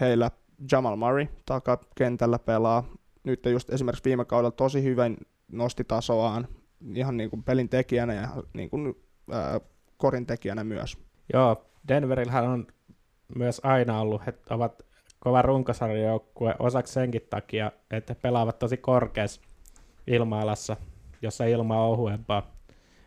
Heillä 0.00 0.30
Jamal 0.72 0.96
Murray 0.96 1.26
takakentällä 1.46 2.38
pelaa. 2.38 2.84
Nyt 3.24 3.46
just 3.46 3.70
esimerkiksi 3.70 4.04
viime 4.04 4.24
kaudella 4.24 4.50
tosi 4.50 4.82
hyvin 4.82 5.16
nosti 5.52 5.84
tasoaan 5.84 6.48
ihan 6.94 7.16
niin 7.16 7.30
kuin 7.30 7.42
pelin 7.42 7.68
tekijänä 7.68 8.14
ja 8.14 8.28
niin 8.54 8.70
kuin, 8.70 8.94
ää, 9.32 9.60
korin 9.96 10.26
tekijänä 10.26 10.64
myös. 10.64 10.98
Joo, 11.32 11.64
Denverillähän 11.88 12.48
on 12.48 12.66
myös 13.36 13.60
aina 13.64 14.00
ollut, 14.00 14.22
että 14.28 14.54
ovat 14.54 14.82
kova 15.18 15.42
runkosarjajoukkue 15.42 16.54
osaksi 16.58 16.92
senkin 16.92 17.22
takia, 17.30 17.72
että 17.90 18.14
he 18.14 18.20
pelaavat 18.22 18.58
tosi 18.58 18.76
korkeassa 18.76 19.40
ilma-alassa, 20.06 20.76
jossa 21.22 21.44
ilma 21.44 21.82
on 21.84 21.90
ohuempaa. 21.90 22.57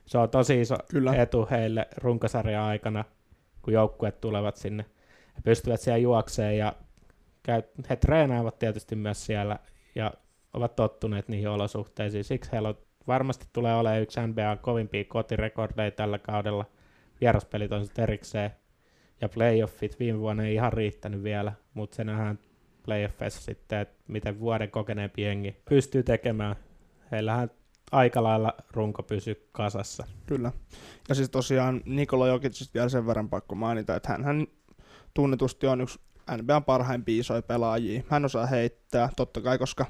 Se 0.06 0.18
on 0.18 0.30
tosi 0.30 0.62
iso 0.62 0.76
Kyllä. 0.90 1.16
etu 1.16 1.48
heille 1.52 1.88
runkosarjan 1.98 2.64
aikana, 2.64 3.06
kun 3.62 3.74
joukkueet 3.74 4.22
tulevat 4.22 4.56
sinne. 4.56 4.86
He 5.36 5.42
pystyvät 5.44 5.82
siellä 5.82 5.98
juokseen 5.98 6.58
ja 6.58 6.74
käy, 7.44 7.62
he 7.90 7.96
treenaavat 7.96 8.60
tietysti 8.60 8.96
myös 8.96 9.26
siellä 9.26 9.60
ja 9.96 10.14
ovat 10.54 10.76
tottuneet 10.76 11.28
niihin 11.28 11.50
olosuhteisiin. 11.50 12.24
Siksi 12.24 12.52
heillä 12.52 12.70
on, 12.70 12.78
varmasti 13.08 13.46
tulee 13.54 13.76
olemaan 13.76 14.02
yksi 14.02 14.20
NBA 14.28 14.58
kovimpia 14.62 15.04
kotirekordeja 15.04 15.92
tällä 15.92 16.20
kaudella. 16.20 16.66
Vieraspelit 17.22 17.72
on 17.72 17.86
sitten 17.86 18.04
erikseen 18.04 18.52
ja 19.22 19.30
playoffit 19.30 20.00
viime 20.00 20.20
vuonna 20.20 20.44
ei 20.44 20.54
ihan 20.54 20.74
riittänyt 20.74 21.24
vielä, 21.24 21.54
mutta 21.74 21.96
se 21.96 22.04
nähdään 22.04 22.40
playoffeissa 22.86 23.42
sitten, 23.42 23.80
että 23.80 24.04
miten 24.08 24.40
vuoden 24.40 24.72
kokeneempi 24.72 25.22
jengi 25.22 25.56
pystyy 25.70 26.04
tekemään. 26.04 26.56
Heillähän 27.12 27.52
aika 27.92 28.24
lailla 28.24 28.54
runko 28.72 29.04
pysyy 29.04 29.50
kasassa. 29.52 30.08
Kyllä. 30.26 30.52
Ja 31.10 31.16
siis 31.16 31.30
tosiaan 31.30 31.82
Nikola 31.86 32.28
Jokicista 32.28 32.74
vielä 32.74 32.90
sen 32.90 33.08
verran 33.08 33.30
pakko 33.30 33.56
mainita, 33.56 33.96
että 33.96 34.18
hän 34.24 34.48
tunnetusti 35.14 35.68
on 35.68 35.82
yksi 35.82 36.00
NBAn 36.38 36.64
parhaimpia 36.64 37.20
isoja 37.20 37.42
pelaajia. 37.42 38.04
Hän 38.10 38.26
osaa 38.26 38.46
heittää, 38.46 39.10
totta 39.16 39.42
kai, 39.42 39.58
koska 39.58 39.86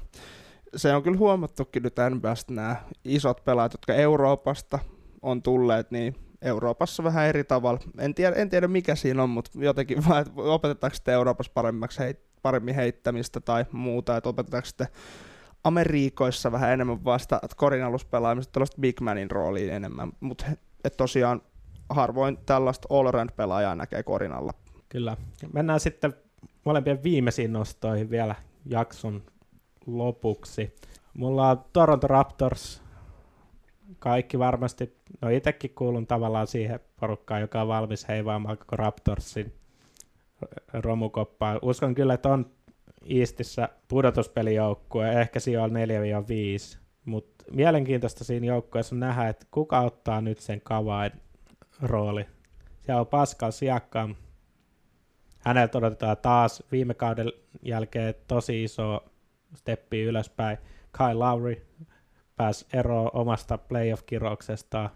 se 0.76 0.94
on 0.94 1.02
kyllä 1.02 1.18
huomattukin 1.18 1.82
nyt 1.82 1.94
NBAsta 2.10 2.54
nämä 2.54 2.76
isot 3.04 3.44
pelaajat, 3.44 3.72
jotka 3.72 3.94
Euroopasta 3.94 4.78
on 5.22 5.42
tulleet, 5.42 5.90
niin 5.90 6.16
Euroopassa 6.42 7.04
vähän 7.04 7.26
eri 7.26 7.44
tavalla. 7.44 7.80
En 7.98 8.14
tiedä, 8.14 8.36
en 8.36 8.50
tiedä 8.50 8.68
mikä 8.68 8.94
siinä 8.94 9.22
on, 9.22 9.30
mutta 9.30 9.50
jotenkin 9.54 10.08
vaan, 10.08 10.20
että 10.20 10.32
opetetaanko 10.36 10.94
sitten 10.94 11.14
Euroopassa 11.14 11.52
paremmaksi 11.54 11.98
heit, 11.98 12.20
paremmin 12.42 12.74
heittämistä 12.74 13.40
tai 13.40 13.64
muuta, 13.72 14.16
että 14.16 14.28
opetetaanko 14.28 14.66
sitten 14.66 14.86
Amerikoissa 15.64 16.52
vähän 16.52 16.72
enemmän 16.72 17.04
vasta 17.04 17.40
korin 17.56 17.84
aluspelaamista, 17.84 18.52
tällaista 18.52 18.80
big 18.80 19.00
manin 19.00 19.30
rooliin 19.30 19.72
enemmän, 19.72 20.12
mutta 20.20 20.44
tosiaan 20.96 21.42
harvoin 21.88 22.38
tällaista 22.46 22.88
all 22.90 23.28
pelaajaa 23.36 23.74
näkee 23.74 24.02
korin 24.02 24.32
alla. 24.32 24.52
Kyllä. 24.88 25.16
Mennään 25.52 25.80
sitten 25.80 26.14
molempien 26.64 27.02
viimeisiin 27.02 27.52
nostoihin 27.52 28.10
vielä 28.10 28.34
jakson 28.66 29.22
lopuksi. 29.86 30.74
Mulla 31.14 31.50
on 31.50 31.64
Toronto 31.72 32.06
Raptors. 32.06 32.82
Kaikki 33.98 34.38
varmasti, 34.38 34.96
no 35.20 35.28
itsekin 35.28 35.74
kuulun 35.74 36.06
tavallaan 36.06 36.46
siihen 36.46 36.80
porukkaan, 37.00 37.40
joka 37.40 37.62
on 37.62 37.68
valmis 37.68 38.08
heivaamaan 38.08 38.58
koko 38.58 38.76
Raptorsin 38.76 39.52
romukoppaan. 40.72 41.58
Uskon 41.62 41.94
kyllä, 41.94 42.14
että 42.14 42.28
on 42.28 42.50
Eastissä 43.08 43.68
pudotuspelijoukkue, 43.88 45.20
ehkä 45.20 45.40
siellä 45.40 45.64
on 45.64 45.70
4-5, 46.74 46.78
mutta 47.04 47.44
mielenkiintoista 47.50 48.24
siinä 48.24 48.46
joukkueessa 48.46 48.94
on 48.94 49.00
nähdä, 49.00 49.28
että 49.28 49.46
kuka 49.50 49.80
ottaa 49.80 50.20
nyt 50.20 50.38
sen 50.38 50.60
kavain 50.60 51.12
rooli. 51.82 52.26
Siellä 52.80 53.00
on 53.00 53.06
Pascal 53.06 53.50
Siakam. 53.50 54.14
Häneltä 55.38 55.78
odotetaan 55.78 56.16
taas 56.16 56.62
viime 56.72 56.94
kauden 56.94 57.32
jälkeen 57.62 58.14
tosi 58.28 58.64
iso 58.64 59.04
steppi 59.54 60.02
ylöspäin. 60.02 60.58
Kyle 60.96 61.14
Lowry 61.14 61.66
pääsi 62.36 62.66
eroon 62.72 63.10
omasta 63.12 63.58
playoff-kirouksestaan. 63.58 64.90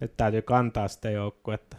Nyt 0.00 0.16
täytyy 0.16 0.42
kantaa 0.42 0.88
sitä 0.88 1.10
joukkuetta. 1.10 1.76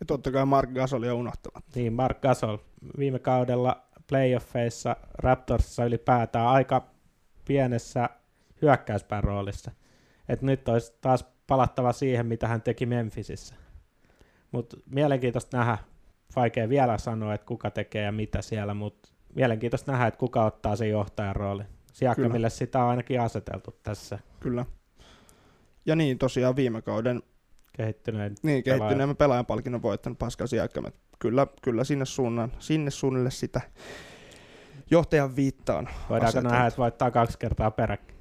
Ja 0.00 0.06
totta 0.06 0.30
kai 0.30 0.46
Mark 0.46 0.70
Gasolia 0.70 1.14
unohtavat. 1.14 1.64
Niin, 1.74 1.92
Mark 1.92 2.20
Gasol 2.20 2.58
viime 2.98 3.18
kaudella 3.18 3.82
playoffeissa 4.10 4.96
Raptorsissa 5.18 5.84
ylipäätään 5.84 6.46
aika 6.46 6.86
pienessä 7.44 8.10
hyökkäyspään 8.62 9.24
roolissa. 9.24 9.70
Et 10.28 10.42
nyt 10.42 10.68
olisi 10.68 10.92
taas 11.00 11.24
palattava 11.46 11.92
siihen, 11.92 12.26
mitä 12.26 12.48
hän 12.48 12.62
teki 12.62 12.86
Memphisissä. 12.86 13.54
Mutta 14.52 14.76
mielenkiintoista 14.94 15.56
nähdä, 15.56 15.78
vaikea 16.36 16.68
vielä 16.68 16.98
sanoa, 16.98 17.34
että 17.34 17.46
kuka 17.46 17.70
tekee 17.70 18.02
ja 18.02 18.12
mitä 18.12 18.42
siellä, 18.42 18.74
mutta 18.74 19.08
mielenkiintoista 19.34 19.92
nähdä, 19.92 20.06
että 20.06 20.18
kuka 20.18 20.44
ottaa 20.44 20.76
sen 20.76 20.90
johtajan 20.90 21.36
rooli. 21.36 21.62
Siakkamille 21.92 22.50
sitä 22.50 22.84
on 22.84 22.90
ainakin 22.90 23.20
aseteltu 23.20 23.74
tässä. 23.82 24.18
Kyllä. 24.40 24.66
Ja 25.86 25.96
niin, 25.96 26.18
tosiaan 26.18 26.56
viime 26.56 26.82
kauden 26.82 27.22
kehittyneen 27.72 28.34
niin, 28.42 28.62
kehittyneemmän 28.62 29.16
pelaajan 29.16 29.46
palkinnon 29.46 29.82
voittanut 29.82 30.18
Pascal 30.18 30.46
Siakam. 30.46 30.84
Kyllä, 31.20 31.46
kyllä 31.62 31.84
sinne, 31.84 32.04
suunnan, 32.04 32.52
sinne 32.58 32.90
suunnille 32.90 33.30
sitä 33.30 33.60
johtajan 34.90 35.36
viittaan. 35.36 35.88
Voidaanko 36.10 36.40
nähdä, 36.40 36.66
että 36.66 36.78
voittaa 36.78 37.10
kaksi 37.10 37.38
kertaa 37.38 37.70
peräkkäin? 37.70 38.20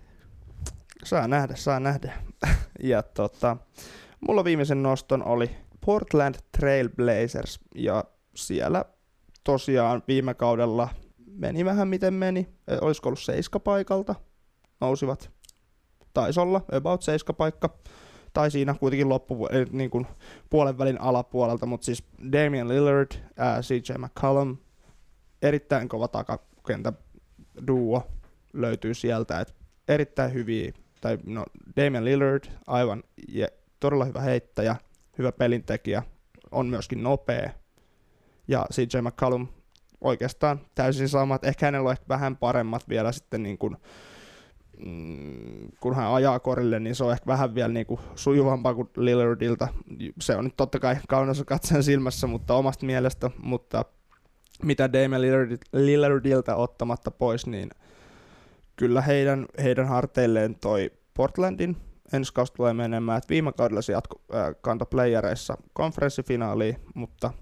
Saa 1.03 1.27
nähdä, 1.27 1.55
saa 1.55 1.79
nähdä. 1.79 2.13
ja 2.83 3.03
tota, 3.03 3.57
mulla 4.27 4.43
viimeisen 4.43 4.83
noston 4.83 5.23
oli 5.23 5.51
Portland 5.85 6.35
Trail 6.57 6.89
Blazers, 6.89 7.59
ja 7.75 8.03
siellä 8.35 8.85
tosiaan 9.43 10.03
viime 10.07 10.33
kaudella 10.33 10.89
meni 11.39 11.65
vähän 11.65 11.87
miten 11.87 12.13
meni. 12.13 12.49
E, 12.67 12.77
olisiko 12.81 13.09
ollut 13.09 13.19
seiskapaikalta? 13.19 14.15
Nousivat. 14.81 15.31
Taisi 16.13 16.39
olla, 16.39 16.61
about 16.71 17.01
seiskapaikka. 17.01 17.77
Tai 18.33 18.51
siinä 18.51 18.73
kuitenkin 18.73 19.09
loppu, 19.09 19.47
niin 19.71 19.89
kuin 19.89 20.07
puolen 20.49 20.77
välin 20.77 21.01
alapuolelta, 21.01 21.65
mutta 21.65 21.85
siis 21.85 22.03
Damian 22.31 22.67
Lillard, 22.69 23.11
ää, 23.37 23.61
CJ 23.61 23.93
McCollum, 23.97 24.57
erittäin 25.41 25.89
kova 25.89 26.07
takakenttä 26.07 26.93
duo 27.67 28.07
löytyy 28.53 28.93
sieltä, 28.93 29.39
että 29.39 29.53
erittäin 29.87 30.33
hyviä, 30.33 30.71
tai 31.01 31.17
no 31.25 31.45
Damian 31.77 32.05
Lillard, 32.05 32.43
aivan 32.67 33.03
ja 33.27 33.47
todella 33.79 34.05
hyvä 34.05 34.21
heittäjä, 34.21 34.75
hyvä 35.17 35.31
pelintekijä, 35.31 36.03
on 36.51 36.67
myöskin 36.67 37.03
nopea, 37.03 37.49
ja 38.47 38.65
CJ 38.73 38.97
McCallum 39.01 39.47
oikeastaan 40.01 40.61
täysin 40.75 41.09
samat, 41.09 41.43
ehkä 41.43 41.65
hänellä 41.65 41.87
on 41.87 41.91
ehkä 41.91 42.05
vähän 42.09 42.37
paremmat 42.37 42.89
vielä 42.89 43.11
sitten 43.11 43.43
niin 43.43 43.57
kuin, 43.57 43.77
kun 45.79 45.95
hän 45.95 46.13
ajaa 46.13 46.39
korille, 46.39 46.79
niin 46.79 46.95
se 46.95 47.03
on 47.03 47.11
ehkä 47.11 47.25
vähän 47.27 47.55
vielä 47.55 47.73
niin 47.73 47.85
kuin 47.85 47.99
sujuvampaa 48.15 48.73
kuin 48.75 48.89
Lillardilta. 48.97 49.67
Se 50.21 50.35
on 50.35 50.43
nyt 50.43 50.57
totta 50.57 50.79
kai 50.79 50.95
kaunossa 51.07 51.45
katsoen 51.45 51.83
silmässä, 51.83 52.27
mutta 52.27 52.53
omasta 52.53 52.85
mielestä, 52.85 53.31
mutta 53.43 53.85
mitä 54.63 54.93
Damian 54.93 55.21
Lillardilta 55.73 56.55
ottamatta 56.55 57.11
pois, 57.11 57.47
niin 57.47 57.69
kyllä 58.75 59.01
heidän, 59.01 59.45
heidän 59.63 59.87
harteilleen 59.87 60.55
toi 60.55 60.91
Portlandin 61.13 61.77
ensi 62.13 62.33
kausi 62.33 62.53
tulee 62.53 62.73
menemään, 62.73 63.17
että 63.17 63.29
viime 63.29 63.51
kaudella 63.51 63.81
se 63.81 63.93
jatko, 63.93 64.21
äh, 64.35 64.55
kanto 64.61 64.85
playereissa 64.85 65.57
konferenssifinaaliin, 65.73 66.75
mutta 66.95 67.33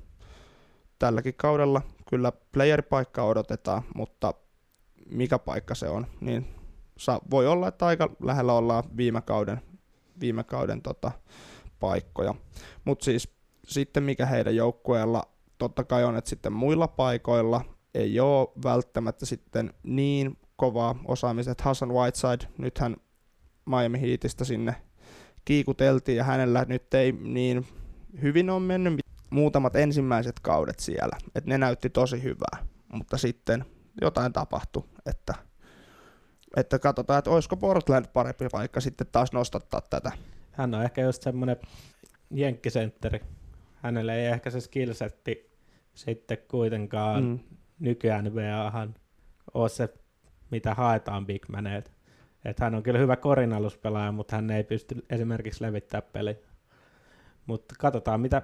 tälläkin 1.00 1.34
kaudella 1.38 1.82
kyllä 2.10 2.32
playeripaikkaa 2.52 3.26
odotetaan, 3.26 3.82
mutta 3.96 4.34
mikä 5.10 5.40
paikka 5.40 5.76
se 5.76 5.90
on, 5.90 6.08
niin 6.22 6.48
sa- 6.98 7.22
voi 7.32 7.48
olla, 7.48 7.68
että 7.68 7.86
aika 7.86 8.10
lähellä 8.24 8.54
ollaan 8.54 8.84
viime 8.98 9.22
kauden, 9.22 9.62
viime 10.20 10.44
kauden 10.44 10.82
tota, 10.82 11.12
paikkoja. 11.80 12.36
Mutta 12.86 13.06
siis 13.06 13.30
sitten 13.68 14.04
mikä 14.04 14.26
heidän 14.26 14.56
joukkueella 14.56 15.24
totta 15.58 15.84
kai 15.84 16.04
on, 16.04 16.16
että 16.16 16.30
sitten 16.30 16.54
muilla 16.54 16.88
paikoilla 16.88 17.62
ei 17.94 18.20
ole 18.20 18.48
välttämättä 18.64 19.26
sitten 19.26 19.74
niin 19.84 20.38
kovaa 20.56 20.96
osaamista, 21.06 21.52
että 21.52 21.64
Hassan 21.64 21.94
Whiteside, 21.94 22.54
nythän 22.58 22.98
Miami 23.66 24.02
Heatistä 24.02 24.46
sinne 24.46 24.76
kiikuteltiin 25.46 26.18
ja 26.18 26.24
hänellä 26.24 26.66
nyt 26.68 26.94
ei 26.94 27.12
niin 27.12 27.68
hyvin 28.22 28.50
on 28.50 28.62
mennyt 28.62 28.94
muutamat 29.30 29.76
ensimmäiset 29.76 30.40
kaudet 30.40 30.80
siellä, 30.80 31.18
että 31.36 31.50
ne 31.50 31.58
näytti 31.58 31.90
tosi 31.90 32.24
hyvää, 32.24 32.66
mutta 32.94 33.18
sitten 33.18 33.66
jotain 34.02 34.34
tapahtui, 34.34 34.84
että, 35.06 35.34
että 36.56 36.80
katsotaan, 36.80 37.20
että 37.20 37.32
olisiko 37.32 37.58
Portland 37.58 38.06
parempi 38.14 38.46
paikka 38.52 38.82
sitten 38.82 39.08
taas 39.12 39.34
nostattaa 39.34 39.82
tätä. 39.82 40.12
Hän 40.52 40.74
on 40.74 40.84
ehkä 40.84 41.02
just 41.02 41.24
semmoinen 41.24 41.58
jenkkisentteri. 42.32 43.20
Hänellä 43.76 44.16
ei 44.16 44.26
ehkä 44.26 44.50
se 44.50 44.62
skillsetti 44.62 45.52
sitten 45.94 46.38
kuitenkaan 46.48 47.24
mm. 47.24 47.40
nykyään 47.80 48.36
VAhan 48.36 48.96
ole 49.54 49.70
se, 49.70 49.90
mitä 50.52 50.74
haetaan 50.74 51.26
Big 51.26 51.50
Maneilta. 51.50 51.92
Että 52.46 52.64
hän 52.64 52.76
on 52.76 52.84
kyllä 52.84 53.00
hyvä 53.00 53.16
korinaluspelaaja, 53.16 54.12
mutta 54.12 54.36
hän 54.36 54.52
ei 54.52 54.64
pysty 54.64 55.06
esimerkiksi 55.10 55.64
levittämään 55.64 56.10
peli. 56.14 56.38
Mutta 57.46 57.76
katsotaan, 57.80 58.22
mitä 58.22 58.42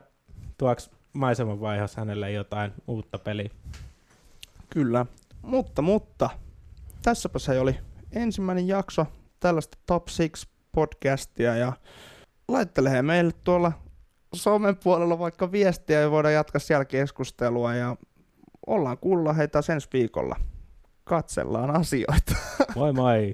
tuoks 0.58 0.92
maiseman 1.14 1.62
vaiheessa 1.62 2.02
hänelle 2.02 2.32
jotain 2.32 2.74
uutta 2.88 3.20
peliä. 3.20 3.50
Kyllä, 4.70 5.06
mutta, 5.42 5.82
mutta 5.82 6.30
tässäpä 7.02 7.40
se 7.40 7.60
oli 7.60 7.76
ensimmäinen 8.16 8.68
jakso 8.68 9.06
tällaista 9.40 9.78
Top 9.86 10.06
6 10.06 10.48
podcastia 10.72 11.56
ja 11.56 11.74
laittele 12.48 13.02
meille 13.02 13.32
tuolla 13.44 13.72
somen 14.36 14.78
puolella 14.78 15.20
vaikka 15.20 15.52
viestiä 15.52 16.02
ja 16.02 16.12
voidaan 16.12 16.34
jatkaa 16.34 16.60
siellä 16.60 16.86
keskustelua 16.86 17.76
ja 17.76 17.96
ollaan 18.68 18.98
kuulla 18.98 19.34
heitä 19.34 19.60
ensi 19.74 19.88
viikolla. 19.94 20.36
Katsellaan 21.04 21.76
asioita. 21.76 22.36
Moi 22.76 22.94
moi! 22.94 23.34